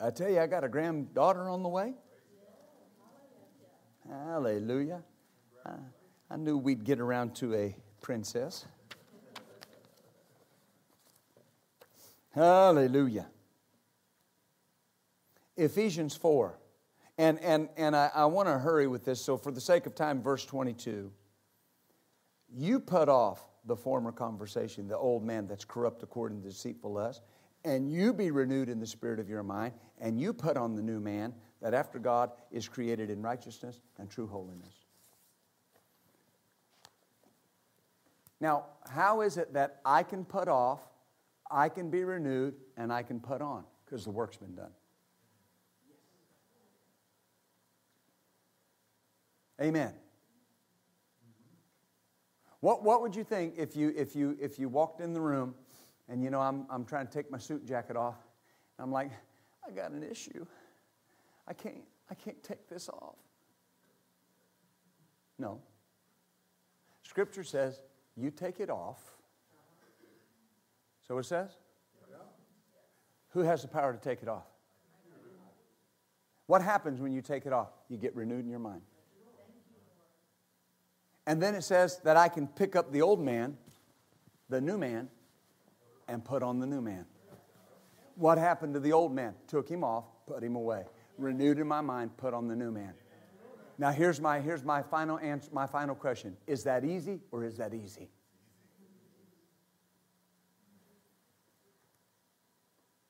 [0.00, 1.94] I tell you, I got a granddaughter on the way.
[4.08, 5.02] Hallelujah.
[5.64, 5.70] Uh,
[6.32, 8.64] I knew we'd get around to a princess.
[12.30, 13.26] Hallelujah.
[15.58, 16.58] Ephesians 4.
[17.18, 19.94] And, and, and I, I want to hurry with this, so for the sake of
[19.94, 21.12] time, verse 22.
[22.48, 27.20] You put off the former conversation, the old man that's corrupt according to deceitful lust,
[27.66, 30.82] and you be renewed in the spirit of your mind, and you put on the
[30.82, 34.81] new man that after God is created in righteousness and true holiness.
[38.42, 40.80] Now, how is it that I can put off,
[41.48, 43.62] I can be renewed, and I can put on?
[43.84, 44.72] Because the work's been done.
[49.60, 49.94] Amen.
[52.58, 55.54] What, what would you think if you, if, you, if you walked in the room
[56.08, 58.16] and you know I'm, I'm trying to take my suit jacket off
[58.76, 59.12] and I'm like,
[59.64, 60.44] I got an issue.
[61.46, 63.14] I can't, I can't take this off.
[65.38, 65.60] No.
[67.04, 67.80] Scripture says
[68.16, 69.00] you take it off.
[71.06, 71.50] So it says?
[73.30, 74.46] Who has the power to take it off?
[76.46, 77.70] What happens when you take it off?
[77.88, 78.82] You get renewed in your mind.
[81.26, 83.56] And then it says that I can pick up the old man,
[84.48, 85.08] the new man,
[86.08, 87.06] and put on the new man.
[88.16, 89.34] What happened to the old man?
[89.46, 90.84] Took him off, put him away.
[91.16, 92.92] Renewed in my mind, put on the new man.
[93.78, 96.36] Now here's my here's my final answer, my final question.
[96.46, 98.10] Is that easy or is that easy?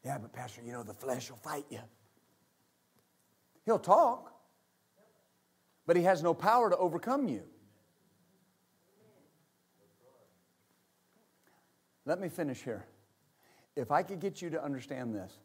[0.05, 1.80] Yeah, but Pastor, you know the flesh will fight you.
[3.64, 4.32] He'll talk,
[5.86, 7.43] but he has no power to overcome you.
[12.05, 12.84] Let me finish here.
[13.76, 15.39] If I could get you to understand this,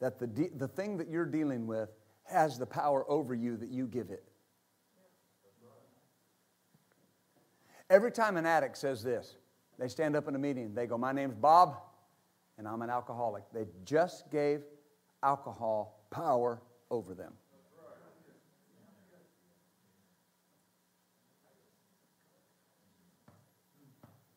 [0.00, 1.88] that the, de- the thing that you're dealing with
[2.24, 4.31] has the power over you that you give it.
[7.92, 9.36] Every time an addict says this,
[9.78, 11.76] they stand up in a meeting, they go, My name's Bob,
[12.56, 13.42] and I'm an alcoholic.
[13.52, 14.62] They just gave
[15.22, 17.34] alcohol power over them.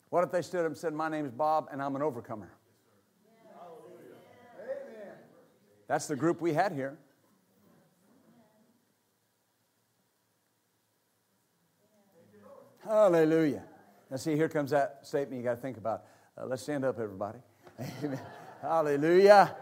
[0.09, 2.51] What if they stood up and said, My name's Bob, and I'm an overcomer?
[5.87, 6.97] That's the group we had here.
[12.85, 13.63] Hallelujah.
[14.11, 16.03] Now, see, here comes that statement you got to think about.
[16.37, 17.39] Uh, let's stand up, everybody.
[18.03, 18.19] Amen.
[18.61, 19.55] Hallelujah.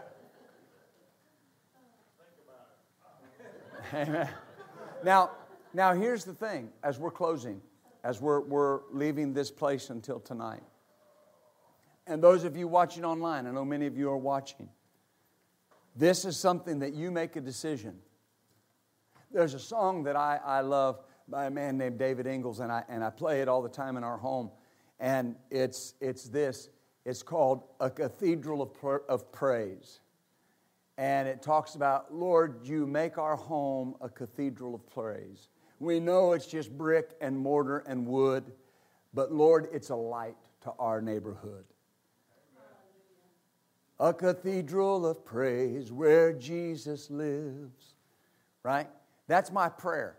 [3.94, 4.28] Amen.
[5.02, 5.30] Now,
[5.72, 7.62] now, here's the thing as we're closing,
[8.02, 10.62] as we're, we're leaving this place until tonight.
[12.06, 14.68] And those of you watching online, I know many of you are watching.
[15.96, 17.96] This is something that you make a decision.
[19.32, 22.84] There's a song that I, I love by a man named David Ingles, and I,
[22.88, 24.50] and I play it all the time in our home.
[25.00, 26.68] And it's, it's this
[27.04, 28.70] it's called A Cathedral of,
[29.08, 30.00] of Praise.
[30.96, 35.48] And it talks about, Lord, you make our home a cathedral of praise.
[35.80, 38.52] We know it's just brick and mortar and wood,
[39.12, 41.64] but Lord, it's a light to our neighborhood.
[43.98, 47.94] A cathedral of praise where Jesus lives.
[48.62, 48.88] Right?
[49.26, 50.16] That's my prayer.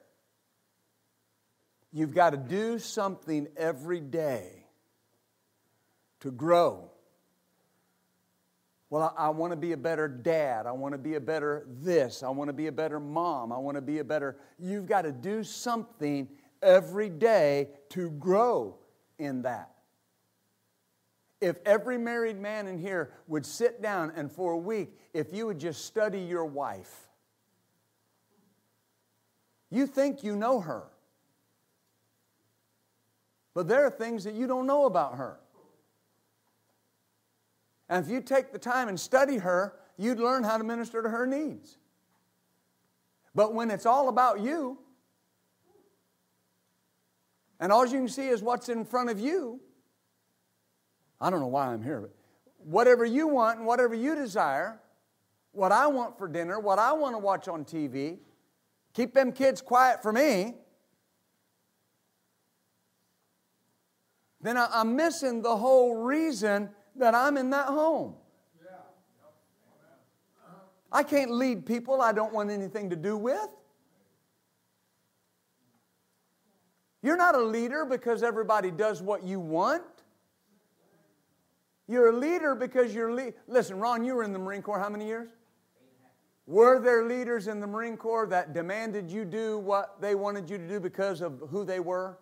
[1.96, 4.66] You've got to do something every day
[6.20, 6.92] to grow.
[8.90, 10.66] Well, I, I want to be a better dad.
[10.66, 12.22] I want to be a better this.
[12.22, 13.54] I want to be a better mom.
[13.54, 14.36] I want to be a better.
[14.60, 16.28] You've got to do something
[16.62, 18.78] every day to grow
[19.18, 19.72] in that.
[21.40, 25.46] If every married man in here would sit down and for a week, if you
[25.46, 27.08] would just study your wife,
[29.72, 30.90] you think you know her.
[33.56, 35.40] But there are things that you don't know about her.
[37.90, 41.10] And if you take the time and study her, you'd learn how to minister to
[41.10, 41.78] her needs.
[43.34, 44.78] But when it's all about you,
[47.60, 49.62] and all you can see is what's in front of you,
[51.22, 52.12] I don't know why I'm here, but
[52.58, 54.82] whatever you want and whatever you desire,
[55.54, 58.18] what I want for dinner, what I want to watch on TV,
[58.94, 60.56] keep them kids quiet for me.
[64.46, 68.16] Then I'm missing the whole reason that I'm in that home.
[70.92, 73.50] I can't lead people I don't want anything to do with.
[77.02, 79.84] You're not a leader because everybody does what you want.
[81.88, 84.90] You're a leader because you're le- listen, Ron, you were in the Marine Corps how
[84.90, 85.30] many years?
[86.48, 90.58] Were there leaders in the Marine Corps that demanded you do what they wanted you
[90.58, 92.18] to do because of who they were?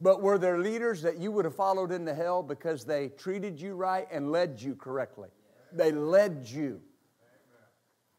[0.00, 3.74] But were there leaders that you would have followed into hell because they treated you
[3.74, 5.28] right and led you correctly?
[5.72, 6.80] They led you.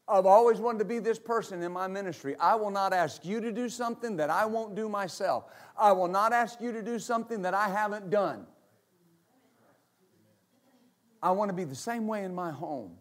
[0.06, 2.36] I've always wanted to be this person in my ministry.
[2.38, 5.44] I will not ask you to do something that I won't do myself.
[5.76, 8.46] I will not ask you to do something that I haven't done.
[11.22, 12.96] I want to be the same way in my home.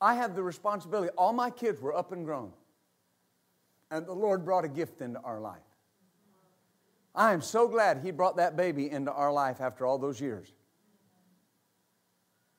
[0.00, 1.10] I have the responsibility.
[1.16, 2.52] All my kids were up and grown
[3.90, 5.60] and the Lord brought a gift into our life.
[7.14, 10.52] I am so glad He brought that baby into our life after all those years.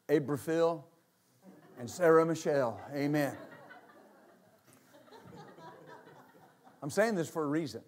[0.09, 0.83] Abraphil
[1.79, 2.79] and Sarah Michelle.
[2.93, 3.35] Amen.
[6.81, 7.81] I'm saying this for a reason.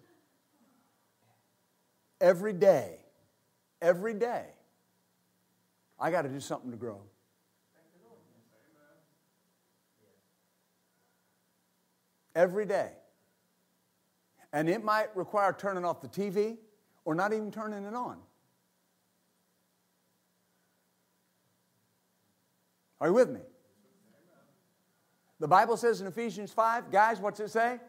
[2.20, 2.98] Every day,
[3.80, 4.44] every day,
[5.98, 7.00] I got to do something to grow.
[12.34, 12.90] Every day.
[14.52, 16.56] And it might require turning off the TV
[17.04, 18.18] or not even turning it on.
[23.00, 23.40] Are you with me?
[25.38, 27.80] The Bible says in Ephesians 5, guys, what's it say?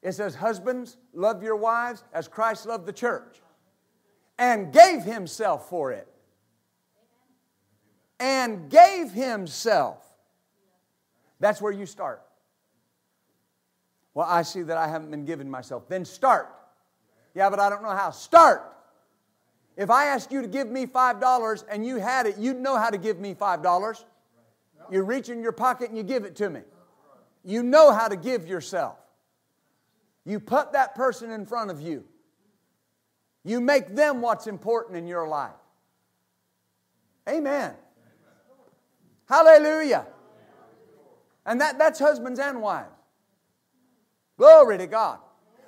[0.00, 3.40] It says, Husbands, love your wives as Christ loved the church
[4.38, 6.06] and gave himself for it.
[8.20, 9.98] And gave himself.
[11.40, 12.22] That's where you start.
[14.14, 15.88] Well, I see that I haven't been given myself.
[15.88, 16.48] Then start.
[17.34, 18.10] Yeah, but I don't know how.
[18.10, 18.62] Start.
[19.76, 22.90] If I ask you to give me $5 and you had it, you'd know how
[22.90, 24.04] to give me $5.
[24.90, 26.60] You reach in your pocket and you give it to me.
[27.42, 28.96] You know how to give yourself.
[30.24, 32.04] You put that person in front of you.
[33.42, 35.52] You make them what's important in your life.
[37.28, 37.74] Amen.
[39.28, 40.06] Hallelujah.
[41.44, 42.93] And that, that's husbands and wives.
[44.36, 45.18] Glory to God.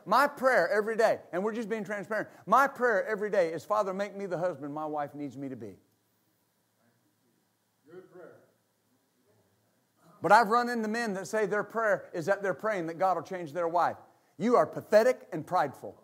[0.05, 3.93] My prayer every day, and we're just being transparent, my prayer every day is Father,
[3.93, 5.75] make me the husband my wife needs me to be.
[7.91, 8.35] Good prayer.
[10.23, 13.17] But I've run into men that say their prayer is that they're praying that God
[13.17, 13.97] will change their wife.
[14.39, 16.01] You are pathetic and prideful.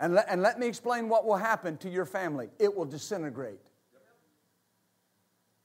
[0.00, 3.60] And, le- and let me explain what will happen to your family it will disintegrate.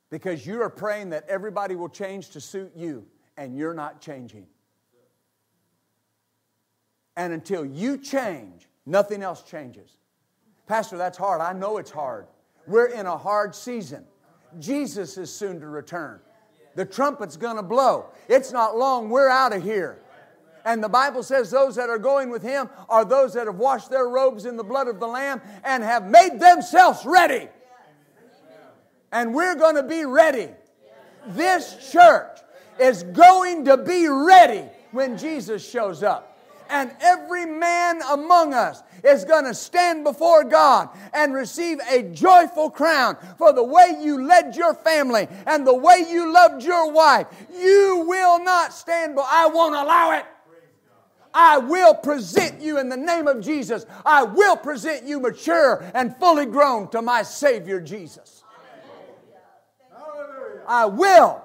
[0.10, 3.06] Because you are praying that everybody will change to suit you,
[3.38, 4.48] and you're not changing.
[7.16, 9.98] And until you change, nothing else changes.
[10.68, 11.42] Pastor, that's hard.
[11.42, 12.28] I know it's hard.
[12.66, 14.06] We're in a hard season.
[14.60, 16.20] Jesus is soon to return.
[16.76, 18.06] The trumpet's going to blow.
[18.28, 19.10] It's not long.
[19.10, 20.00] We're out of here.
[20.66, 23.90] And the Bible says those that are going with him are those that have washed
[23.90, 27.50] their robes in the blood of the Lamb and have made themselves ready.
[29.12, 30.50] And we're going to be ready.
[31.28, 32.40] This church
[32.80, 36.30] is going to be ready when Jesus shows up
[36.70, 42.70] and every man among us is going to stand before God and receive a joyful
[42.70, 47.28] crown for the way you led your family and the way you loved your wife.
[47.52, 50.26] You will not stand, but I won't allow it.
[51.34, 53.86] I will present you in the name of Jesus.
[54.06, 58.39] I will present you mature and fully grown to my Savior Jesus.
[60.70, 61.44] I will.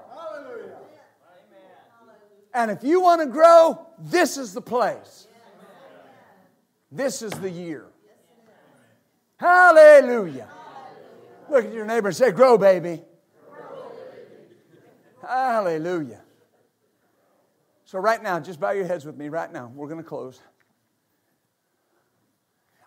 [2.52, 5.26] And if you want to grow, this is the place.
[6.92, 7.86] This is the year.
[9.38, 10.48] Hallelujah.
[11.48, 13.02] Look at your neighbor and say, Grow, baby.
[15.26, 16.20] Hallelujah.
[17.86, 19.72] So, right now, just bow your heads with me right now.
[19.74, 20.40] We're going to close.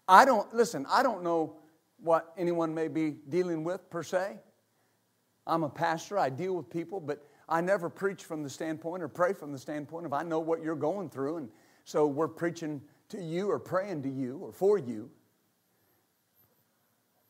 [0.08, 1.58] I don't, listen, I don't know
[2.00, 4.40] what anyone may be dealing with per se.
[5.48, 9.08] I'm a pastor, I deal with people, but I never preach from the standpoint or
[9.08, 11.38] pray from the standpoint of I know what you're going through.
[11.38, 11.50] And
[11.86, 15.10] so we're preaching to you or praying to you or for you.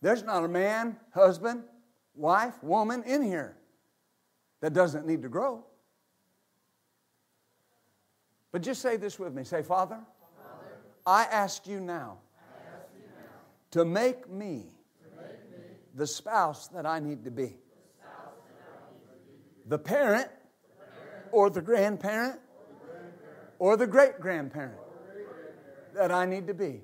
[0.02, 1.64] There's not a man, husband,
[2.16, 3.56] wife, woman in here
[4.62, 5.64] that doesn't need to grow.
[8.52, 9.44] But just say this with me.
[9.44, 10.00] Say, Father,
[10.42, 12.18] Father I ask you now,
[12.74, 13.26] ask you now
[13.72, 14.66] to, make to make me
[15.94, 17.58] the spouse that I need to be
[19.68, 20.30] the parent
[21.32, 22.40] or the grandparent
[23.60, 24.80] or the great grandparent
[25.94, 26.82] that I need to be.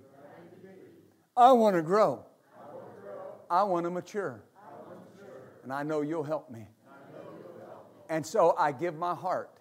[1.35, 2.25] I want to grow.
[3.49, 4.43] I want to mature.
[5.63, 6.67] And I know you'll help me.
[8.09, 9.59] And so I give my heart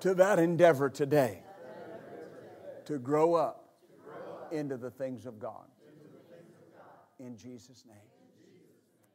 [0.00, 1.42] to that endeavor today
[2.86, 3.74] to grow up
[4.50, 5.66] into the things of God.
[7.18, 7.96] In Jesus' name.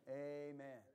[0.10, 0.89] Amen.